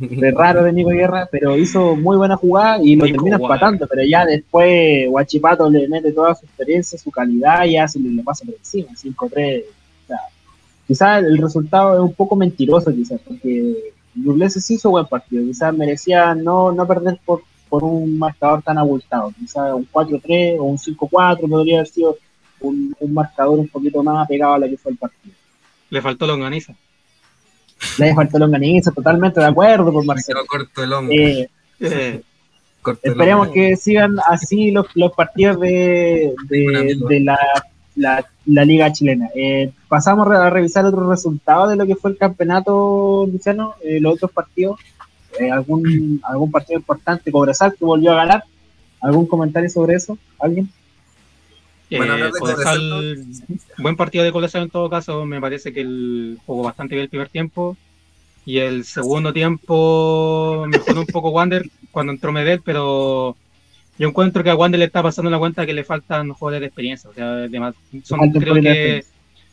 [0.00, 4.02] de raro de Nico Guerra, pero hizo muy buena jugada y lo termina empatando, pero
[4.02, 8.54] ya después Guachipato le mete toda su experiencia, su calidad y hace le pasa por
[8.54, 9.62] encima, 5-3
[10.86, 15.74] Quizás el resultado es un poco mentiroso, quizás, porque Ñublense sí hizo buen partido, quizás
[15.76, 20.78] merecía no, no perder por, por un marcador tan abultado, quizás un 4-3 o un
[20.78, 22.16] 5-4 podría haber sido
[22.60, 25.34] un, un marcador un poquito más apegado a lo que fue el partido.
[25.90, 26.74] Le faltó longaniza.
[27.98, 30.46] Le faltó longaniza, totalmente de acuerdo por Me Marcelo.
[30.46, 31.14] corto el hombro.
[31.14, 31.48] Eh,
[31.80, 32.22] Eh,
[32.82, 37.38] corto el Esperemos que sigan así los, los partidos de, de, de la,
[37.96, 39.28] la, la liga chilena.
[39.34, 44.14] Eh, pasamos a revisar otros resultados de lo que fue el campeonato, Luciano, eh, los
[44.14, 44.78] otros partidos.
[45.40, 48.44] Eh, algún, algún partido importante, Cobresal que volvió a ganar.
[49.00, 50.16] ¿Algún comentario sobre eso?
[50.38, 50.70] ¿Alguien?
[51.90, 53.24] Bueno, eh, de Cobresal,
[53.78, 57.10] buen partido de Cobresal en todo caso, me parece que el jugó bastante bien el
[57.10, 57.76] primer tiempo
[58.44, 63.36] y el segundo tiempo mejoró un poco Wander cuando entró Medel, pero
[63.98, 66.66] Yo encuentro que a Wander le está pasando la cuenta que le faltan jugadores de
[66.66, 67.08] experiencia.
[67.10, 67.74] O sea, además,
[68.04, 69.04] son, creo que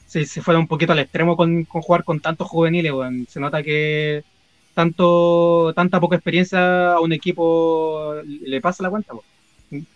[0.05, 2.91] se, se fueron un poquito al extremo con, con jugar con tantos juveniles.
[2.91, 3.25] weón.
[3.29, 4.23] Se nota que
[4.73, 9.13] tanto tanta poca experiencia a un equipo le pasa la cuenta.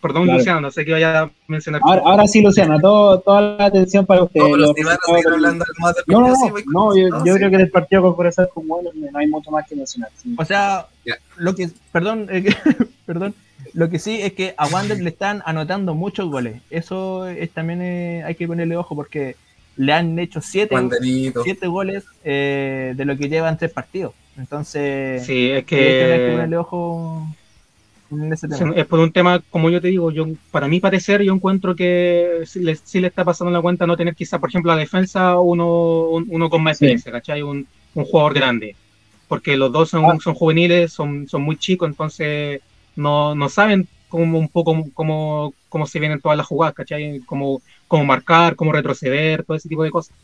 [0.01, 0.39] Perdón, Claro.
[0.39, 1.81] Luciano, no sé qué vaya a mencionar.
[1.83, 4.39] Ahora, ahora sí, Luciana, todo, toda la atención para usted.
[4.39, 6.95] No, pero Los si van a resultados seguir del- hablando del modo No, y no,
[6.97, 7.39] yo, cosas, yo sí.
[7.39, 8.79] creo que del partido con Cobresal con no
[9.19, 10.09] hay mucho más que mencionar.
[10.17, 10.33] sí.
[10.37, 10.87] O sea,
[11.35, 12.45] lo que, perdón, eh,
[13.05, 13.35] perdón,
[13.73, 16.61] lo que sí es que a Wander le están anotando muchos goles.
[16.69, 19.35] Eso es, también eh, hay que ponerle ojo porque
[19.75, 20.75] le han hecho siete,
[21.43, 24.13] siete goles eh, de lo que llevan tres partidos.
[24.37, 27.27] Entonces, Sí, es hay que que ponerle ojo
[28.11, 28.73] en ese Sí, tema.
[28.75, 32.41] Es por un tema, como yo te digo, yo para mi parecer, yo encuentro que
[32.45, 35.37] sí le, sí le está pasando la cuenta no tener quizá, por ejemplo, la defensa
[35.39, 36.85] uno, un- uno con más Sí.
[36.85, 37.41] experiencia, ¿cachai?
[37.41, 38.75] Un, un jugador grande.
[39.27, 40.17] Porque los dos son, Ah.
[40.23, 42.61] son juveniles, son, son muy chicos, entonces
[42.97, 47.19] no, no saben como un poco cómo, cómo se vienen todas las jugadas, ¿cachai?
[47.21, 50.15] Cómo, cómo marcar, cómo retroceder, todo ese tipo de cosas.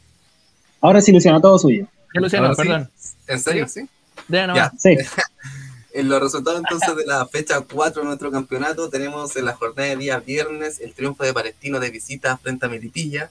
[0.82, 1.88] Ahora sí, Luciano, todo suyo.
[2.14, 2.70] Ya, Luciano, Ahora sí.
[2.70, 2.92] perdón.
[3.28, 3.68] ¿En serio?
[3.68, 3.88] Sí.
[4.28, 4.72] Ya.
[4.78, 4.98] Sí,
[5.94, 9.90] En los resultados entonces de la fecha 4 de nuestro campeonato tenemos en la jornada
[9.90, 13.30] de día viernes el triunfo de Palestino de visita frente a Melipilla,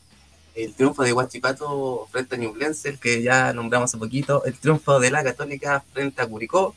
[0.54, 5.00] el triunfo de Huachipato frente a Ñublense, el que ya nombramos hace poquito, el triunfo
[5.00, 6.76] de la Católica frente a Curicó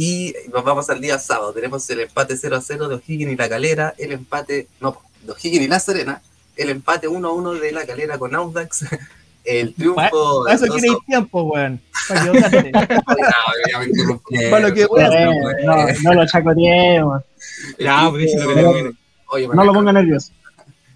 [0.00, 3.36] y nos vamos al día sábado, tenemos el empate 0 a 0 de O'Higgins y
[3.36, 6.22] la Calera, el empate, no, de O'Higgins y la Serena,
[6.56, 8.84] el empate 1 a 1 de la Calera con Audax,
[9.44, 10.44] el triunfo...
[10.44, 11.80] Para eso queréis tiempo, weón.
[12.08, 12.32] Para.
[14.50, 17.22] Para lo que voy a hacer, Eh, no, no lo chacoteemos,
[17.80, 18.92] Ya, pues dice lo que.
[19.30, 20.30] Oye, no lo ponga nervioso.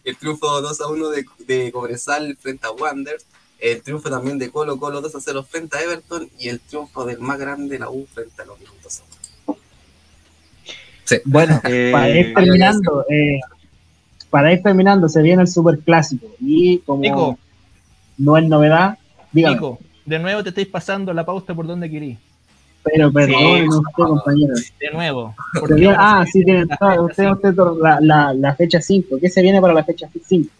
[0.05, 3.27] el triunfo 2 a 1 de, de Cobresal frente a Wanderers,
[3.63, 7.05] el triunfo también de Colo Colo 2 a 0 frente a Everton y el triunfo
[7.05, 9.03] del más grande la U frente a los minutos.
[11.05, 11.17] Sí.
[11.25, 13.41] Bueno, Eh, para ir terminando, eh,
[14.31, 16.27] para ir terminando, se viene el super clásico.
[16.41, 17.39] Y como Nico,
[18.19, 18.99] no es novedad,
[19.33, 22.19] dígame, Nico, de nuevo te estáis pasando la pauta por donde querís.
[22.85, 23.69] pero perdón, Sí.
[23.69, 24.55] usted, compañero.
[24.81, 25.35] De nuevo.
[25.77, 29.19] Viene- ah, sí, tiene todo, usted, usted, la, la, la fecha 5.
[29.21, 30.51] ¿Qué se viene para la fecha 5?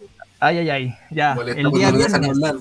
[0.43, 0.95] Ay, ay, ay.
[1.09, 1.33] Ya.
[1.55, 2.55] El día, viernes, hablar,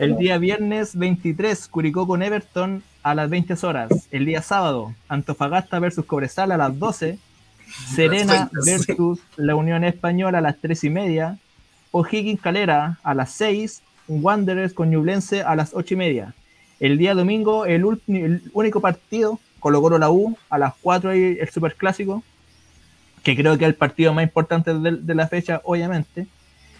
[0.00, 3.90] el día viernes 23, Curicó con Everton a las 20 horas.
[4.10, 7.18] El día sábado, Antofagasta versus Cobresal a las 12.
[7.94, 8.94] Serena Las 20.
[8.94, 11.38] versus la Unión Española a las 3 y media.
[11.90, 13.82] O'Higgins Calera a las 6.
[14.08, 16.34] Wanderers con Ñublense a las 8 y media.
[16.80, 21.36] El día domingo, el, el único partido, Colo Colo la U, a las 4 hay
[21.38, 22.22] el Superclásico,
[23.26, 26.28] que creo que es el partido más importante de, de la fecha, obviamente.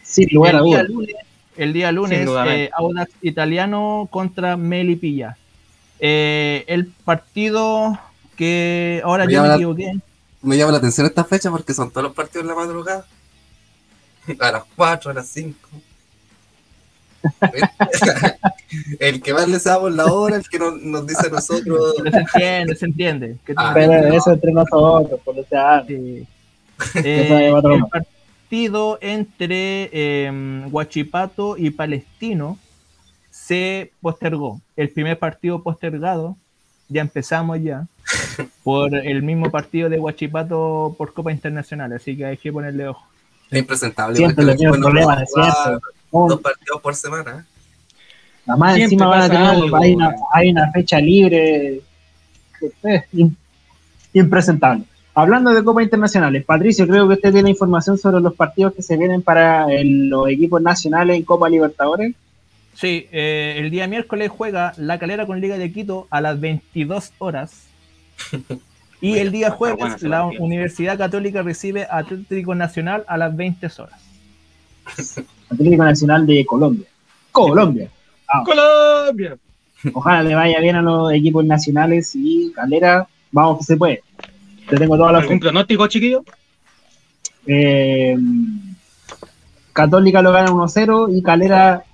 [0.04, 1.16] Sin lugar el, día lunes,
[1.56, 5.36] el día lunes, eh, Audax Italiano contra Melipilla.
[5.98, 7.98] Eh, el partido
[8.36, 9.98] que ahora Voy yo me equivoqué.
[10.40, 13.04] Me llama la atención esta fecha porque son todos los partidos en la madrugada.
[14.38, 15.58] A las 4, a las 5.
[19.00, 21.94] el que más le sabemos la hora, el que nos, nos dice a nosotros.
[21.96, 23.36] Pero se entiende, se entiende.
[23.44, 25.88] que Ah, Pero eso entre nosotros, por lo tanto.
[25.88, 26.26] Sí.
[27.04, 32.58] Eh, el partido entre eh, Huachipato y Palestino
[33.30, 34.60] se postergó.
[34.76, 36.36] El primer partido postergado,
[36.88, 37.86] ya empezamos ya,
[38.62, 43.04] por el mismo partido de Huachipato por Copa Internacional, así que hay que ponerle ojo.
[43.50, 44.16] Es impresentable.
[44.16, 45.28] Siempre problemas.
[46.10, 47.46] Oh, Dos partidos por semana.
[48.46, 50.20] Además, Siempre encima van a tener, algo, hay, una, weón.
[50.32, 51.80] hay una fecha libre.
[52.84, 53.34] eh, im-
[54.12, 54.84] impresentable.
[55.18, 58.98] Hablando de Copa Internacionales, Patricio, creo que usted tiene información sobre los partidos que se
[58.98, 62.14] vienen para el- los equipos nacionales en Copa Libertadores.
[62.74, 67.12] Sí, eh, el día miércoles juega La Calera con Liga de Quito a las 22
[67.18, 67.66] horas.
[68.98, 70.24] Y Bueno, el día jueves la.
[70.24, 74.00] Universidad Católica recibe a Atlético Nacional a las 20 horas.
[75.50, 76.86] Atlético Nacional de Colombia.
[77.30, 77.90] Colombia.
[78.44, 79.36] Colombia.
[79.92, 84.02] Ojalá le vaya bien a los equipos nacionales y Calera, vamos que se puede.
[84.68, 85.40] Te tengo toda la ¿Algún fe.
[85.42, 86.24] pronóstico, chiquillo?
[87.46, 88.16] Eh,
[89.72, 91.84] Católica lo gana 1-0 y Calera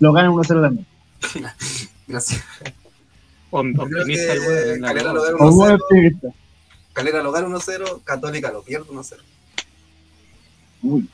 [0.00, 0.86] lo gana 1-0 también.
[2.06, 2.44] Gracias.
[3.50, 5.74] Optimista el la Calera lo gana Como muy 1-0.
[5.82, 6.28] optimista.
[6.92, 9.16] Calera lo gana 1-0, Católica lo pierde 1-0.
[10.82, 11.08] Uy,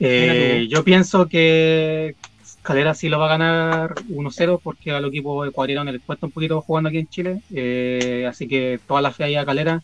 [0.00, 2.16] Eh, yo pienso que
[2.64, 6.60] Calera sí lo va a ganar 1-0 porque al equipo ecuatoriano les cuesta un poquito
[6.62, 7.40] jugando aquí en Chile.
[7.54, 9.82] Eh, así que toda la fe ahí a Calera.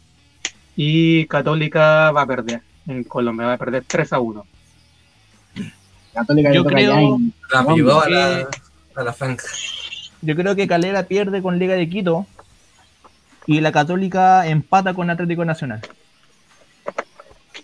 [0.77, 4.45] Y Católica va a perder en Colombia, va a perder 3-1.
[6.15, 7.19] Católica Yo creo-
[8.01, 8.49] a que- la,
[8.97, 9.47] a la franja.
[10.23, 12.27] Yo creo que Calera pierde con Liga de Quito
[13.47, 15.81] y la Católica empata con Atlético Nacional.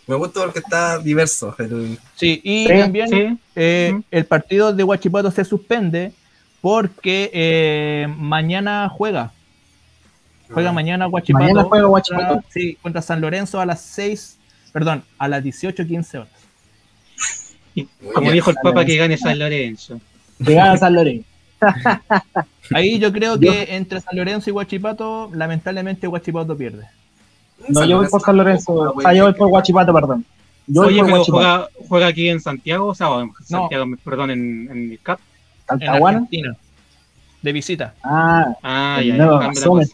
[0.07, 1.55] Me gusta porque está diverso.
[1.59, 3.39] el- Sí, y Sí, también sí.
[3.55, 6.13] eh, el partido de Huachipato se suspende
[6.61, 9.33] porque eh, mañana juega.
[10.53, 11.43] Juega mañana Huachipato.
[11.45, 12.45] Mañana juega contra- Huachipato.
[12.53, 14.39] sí, contra San Lorenzo a las 6,
[14.73, 16.31] perdón, a las 18.15 horas.
[18.15, 20.01] Como dijo el Papa, que gane San Lorenzo.
[20.39, 21.27] Llegada a San Lorenzo.
[22.73, 26.87] Ahí yo creo que entre San Lorenzo y Huachipato, lamentablemente Huachipato pierde.
[27.69, 28.73] No, yo voy por San Lorenzo.
[28.73, 30.25] O sea, yo voy por Guachipato, perdón.
[30.67, 31.33] Yo voy Oye, por Guachipato.
[31.33, 35.19] juega, juega aquí en Santiago, o sea, en Santiago, perdón, en, en el CAP.
[35.81, 35.89] En.
[35.89, 36.57] Argentina.
[37.43, 37.95] De visita.
[38.03, 39.85] Ah, Ah, ya, no, ya.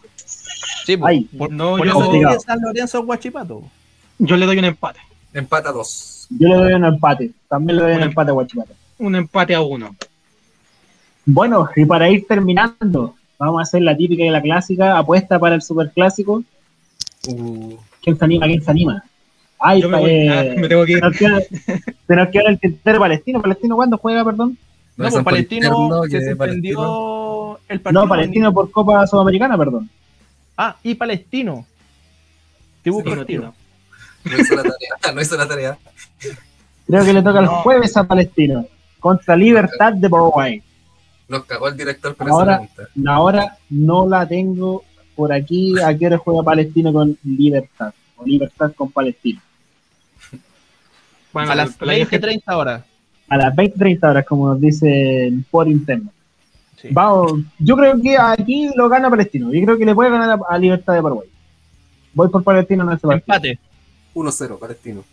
[0.85, 0.97] Sí.
[1.03, 3.63] Ay, por, no, por yo- dije San Lorenzo Huachipato.
[4.19, 4.99] yo le doy un empate.
[5.33, 6.27] Empata dos.
[6.29, 7.31] yo le doy un empate.
[7.47, 8.73] También le doy un Una- empate a Guachipato.
[8.99, 9.95] Un empate a uno.
[11.25, 15.55] Bueno, y para ir terminando, vamos a hacer la típica y la clásica apuesta para
[15.55, 16.43] el superclásico.
[17.27, 18.45] Uh, ¿Quién se anima?
[18.47, 19.03] ¿Quién se anima?
[19.59, 21.03] Ay, Yo me, voy- eh, ah, me tengo que se ir.
[21.03, 21.39] nos queda,
[22.07, 23.41] se nos queda el tintero palestino.
[23.41, 24.57] ¿Palestino cuándo juega, perdón?
[24.97, 28.01] No, es pues un Palestino interno se que suspendió el partido.
[28.03, 29.89] No, Palestino por Copa Sudamericana, perdón.
[30.57, 31.65] Ah, y Palestino.
[32.83, 32.91] Te.
[33.25, 33.53] Tino.
[34.25, 35.13] no hizo la tarea.
[35.13, 35.77] No hizo la tarea.
[36.85, 37.51] Creo que le toca el No.
[37.61, 38.65] jueves a Palestino
[38.99, 40.61] contra Libertad de Paraguay.
[41.29, 43.11] Nos cagó el director con Ahora- esa pregunta.
[43.13, 44.83] Ahora no la tengo
[45.15, 45.73] por aquí.
[45.83, 47.93] ¿A qué hora juega Palestino con Libertad?
[48.17, 49.41] O Libertad con Palestino.
[51.31, 52.83] Bueno, a las pero la gente- 20-30 horas.
[53.29, 56.11] A las 20-30 horas, como nos dicen por interno.
[56.79, 56.89] Sí.
[56.91, 59.51] Vamos, yo creo que aquí lo gana Palestino.
[59.53, 61.29] Yo creo que le puede ganar a, a Libertad de Paraguay.
[62.13, 63.35] Voy por Palestino en este partido.
[63.35, 63.59] Empate.
[64.13, 65.03] 1-0, Palestino.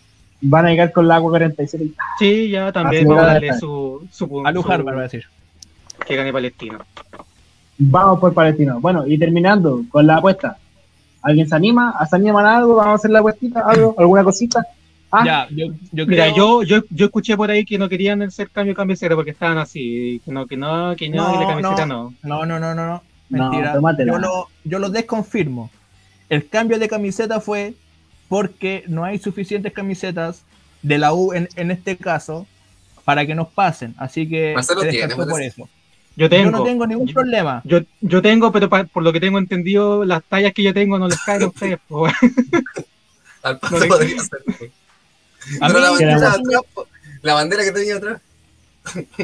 [0.42, 1.90] Van a llegar con la agua 47.
[2.18, 3.60] Sí, ya también vamos a va a darle estar.
[3.60, 5.24] su, su, A Lujar, su- me va a decir.
[6.06, 6.78] que gane Palestino.
[7.82, 8.78] Vamos por Palestino.
[8.78, 10.58] Bueno, y terminando con la apuesta.
[11.22, 11.94] ¿Alguien se anima?
[12.08, 12.76] ¿Se animan a algo?
[12.76, 13.60] ¿Vamos a hacer la apuestita?
[13.60, 13.94] ¿Algo?
[13.96, 14.66] ¿Alguna cosita?
[15.10, 18.50] Ah, Ya, yo, yo Mira, yo, yo, yo escuché por ahí que no querían hacer
[18.50, 21.48] cambio de camiseta porque estaban así, que no, que no, que no, No, y la
[21.48, 22.14] camiseta no.
[22.22, 23.02] No, no, no, no, no.
[23.30, 23.80] Mentira.
[24.04, 25.70] yo, lo, yo lo desconfirmo.
[26.28, 27.74] El cambio de camiseta fue
[28.28, 30.44] porque no hay suficientes camisetas
[30.82, 32.46] de la U en, en este caso
[33.04, 33.94] para que nos pasen.
[33.96, 35.68] Así que Marcelo se tiene, descartó por eso.
[36.20, 36.50] Yo tengo.
[36.50, 37.62] Yo no tengo ningún problema.
[37.64, 40.98] Yo, yo tengo, pero pa- por lo que tengo entendido, las tallas que yo tengo
[40.98, 41.78] no les caen a ustedes.
[43.42, 44.40] Al paso No podría ser.
[45.62, 46.86] A Pero mí- la bandera Quedamos- atrás, po.
[47.22, 48.20] la bandera que tenía atrás.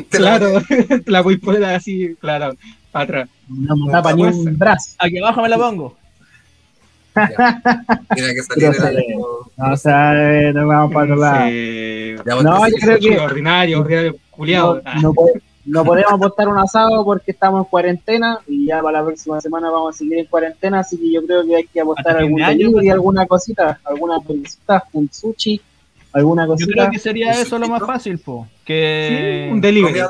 [0.08, 0.62] Te la- claro,
[1.06, 2.56] la voy a poner así, claro,
[2.92, 3.28] para atrás.
[3.46, 4.94] no me tapa ni un brazo.
[4.98, 5.96] Aquí abajo me la pongo.
[7.14, 7.26] Ya.
[8.14, 9.50] Mira que el se- algo.
[9.58, 10.12] No, o sea,
[10.54, 11.48] no vamos para otro lado.
[11.48, 12.14] Sí.
[12.26, 14.82] Ya, No, yo creo que- ordinario, ordinario, culiado.
[14.96, 15.14] No, no
[15.66, 19.70] no podemos apostar un asado porque estamos en cuarentena y ya para la próxima semana
[19.70, 22.90] vamos a seguir en cuarentena, así que yo creo que hay que apostar algún delivery,
[22.90, 25.60] alguna cosita, alguna cosita, un sushi,
[26.12, 26.72] alguna Yo cosita.
[26.72, 28.46] creo que sería ¿Un eso lo más fácil, po.
[28.50, 30.00] Sí, Que un delivery.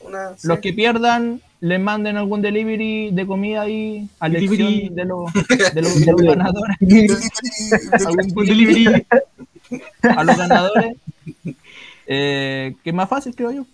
[0.00, 0.46] Una, sí.
[0.48, 4.90] los que pierdan les manden algún delivery de comida ahí a Delivery.
[4.90, 6.28] de los, de los, de los Delivery.
[6.28, 6.76] ganadores.
[8.06, 9.06] Algún delivery.
[10.02, 10.96] a los ganadores.
[12.06, 13.64] Eh, que es más fácil, creo yo.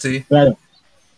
[0.00, 0.22] Sí.
[0.22, 0.56] Claro.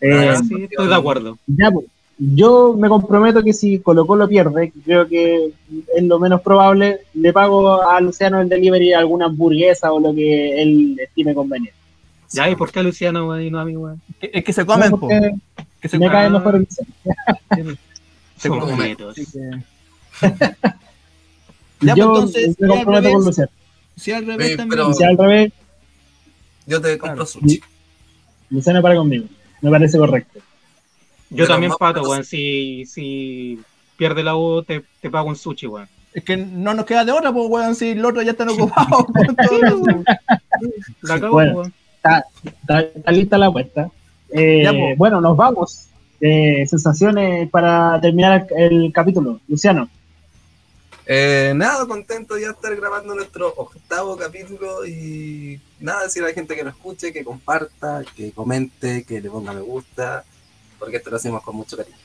[0.00, 1.38] Eh, sí, estoy de acuerdo.
[1.46, 1.86] ya, pues,
[2.18, 5.52] yo me comprometo que si Colo Colo pierde, creo que
[5.96, 10.60] es lo menos probable, le pago a Luciano el delivery alguna hamburguesa o lo que
[10.62, 11.74] él estime conveniente.
[12.30, 13.94] Ya, ¿y por qué a Luciano, güey, no a mí, güey?
[14.20, 15.08] Es que se comen, No, po.
[15.08, 15.34] porque
[15.80, 17.76] Que se me cae mejor el Luciano.
[18.36, 18.96] Se comen.
[21.80, 23.50] Ya, pues, yo entonces, me si al comprometo con revés, Luciano.
[23.96, 24.94] si al revés Oye, también.
[24.94, 25.52] si al revés,
[26.66, 27.26] Yo te compro Claro.
[27.26, 27.60] sushi.
[28.52, 29.26] Luciano para conmigo.
[29.60, 30.38] Me parece correcto.
[31.30, 32.22] Yo Pero también pato, güey.
[32.24, 33.58] Si, si
[33.96, 35.86] pierde la U, te, te pago un sushi, güey.
[36.12, 39.06] Es que no nos queda de otra, pues, weón, si los otros ya están ocupados.
[39.06, 40.04] con todo eso.
[41.00, 41.62] La cago, Bueno.
[41.96, 42.26] Está,
[42.94, 43.90] está lista la apuesta.
[44.30, 44.98] Eh, Ya, pues.
[44.98, 45.86] bueno, nos vamos.
[46.20, 49.40] Eh, sensaciones para terminar el, el capítulo.
[49.48, 49.88] Luciano.
[51.06, 56.32] Eh, nada, contento de ya estar grabando nuestro octavo capítulo y nada, decir a la
[56.32, 60.24] gente que nos escuche, que comparta, que comente, que le ponga me gusta,
[60.78, 61.96] porque esto lo hacemos con mucho cariño.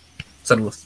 [0.44, 0.86] Saludos.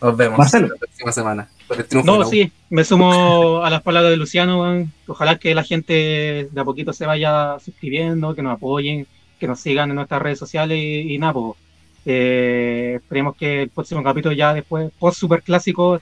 [0.00, 0.68] Nos vemos Marcelo.
[0.68, 1.48] la próxima semana.
[1.68, 4.88] Por el triunfo de No, sí, me sumo a las palabras de Luciano.
[5.06, 9.06] Ojalá que la gente de a poquito se vaya suscribiendo, que nos apoyen,
[9.38, 11.56] que nos sigan en nuestras redes sociales y, y nada, pues,
[12.04, 16.00] eh, esperemos que el próximo capítulo ya después, post super clásico,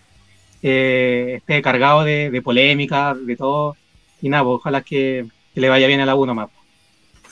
[0.62, 3.76] eh, esté cargado de, de polémica, de todo.
[4.22, 6.48] Y nada, pues, ojalá que, que le vaya bien a la 1 más.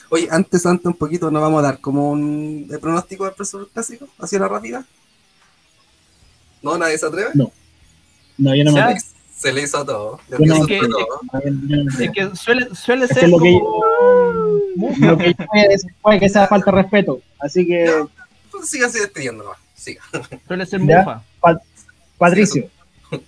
[0.09, 3.69] Oye, antes, antes un poquito, nos vamos a dar como un el pronóstico del profesor
[3.71, 4.83] clásico, así a la rápida.
[6.61, 6.77] ¿No?
[6.77, 7.29] ¿Nadie se atreve?
[7.35, 7.51] No.
[8.37, 9.01] No, yo no me acuerdo.
[9.35, 10.19] Se le hizo a todo.
[10.37, 11.21] Le Yo que- todo.
[11.67, 12.31] Yo.
[12.33, 13.85] Es suele, suele Es que ser lo que- como...
[14.99, 17.21] Lo que yo voy a decir fue que esa falta de respeto.
[17.39, 18.05] Así que,
[18.51, 19.59] Pues siga así despidiendo nomás.
[19.75, 20.01] Siga.
[20.47, 21.23] Suele ser mufa.
[22.17, 22.69] Patricio,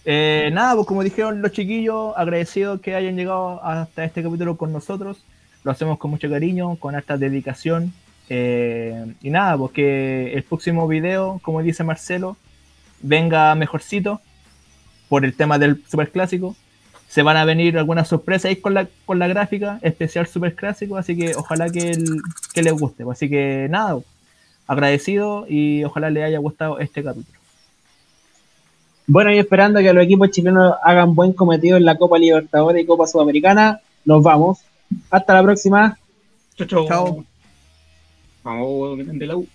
[0.05, 4.71] Eh, nada, pues como dijeron los chiquillos, agradecidos que hayan llegado hasta este capítulo con
[4.71, 5.23] nosotros.
[5.63, 7.93] Lo hacemos con mucho cariño, con harta dedicación.
[8.29, 12.37] Eh, y nada, pues que el próximo video, como dice Marcelo,
[13.01, 14.21] venga mejorcito
[15.09, 16.55] por el tema del superclásico.
[17.07, 21.17] Se van a venir algunas sorpresas ahí con la, con la gráfica, especial superclásico, así
[21.17, 21.97] que ojalá que,
[22.53, 23.03] que les guste.
[23.11, 23.99] Así que nada,
[24.65, 27.40] agradecido y ojalá les haya gustado este capítulo.
[29.07, 32.85] Bueno, y esperando que los equipos chilenos hagan buen cometido en la Copa Libertadores y
[32.85, 34.59] Copa Sudamericana, nos vamos.
[35.09, 35.97] Hasta la próxima.
[36.55, 36.87] Chau, chau.
[36.87, 37.25] Chao.
[38.43, 39.47] Vamos, de la U.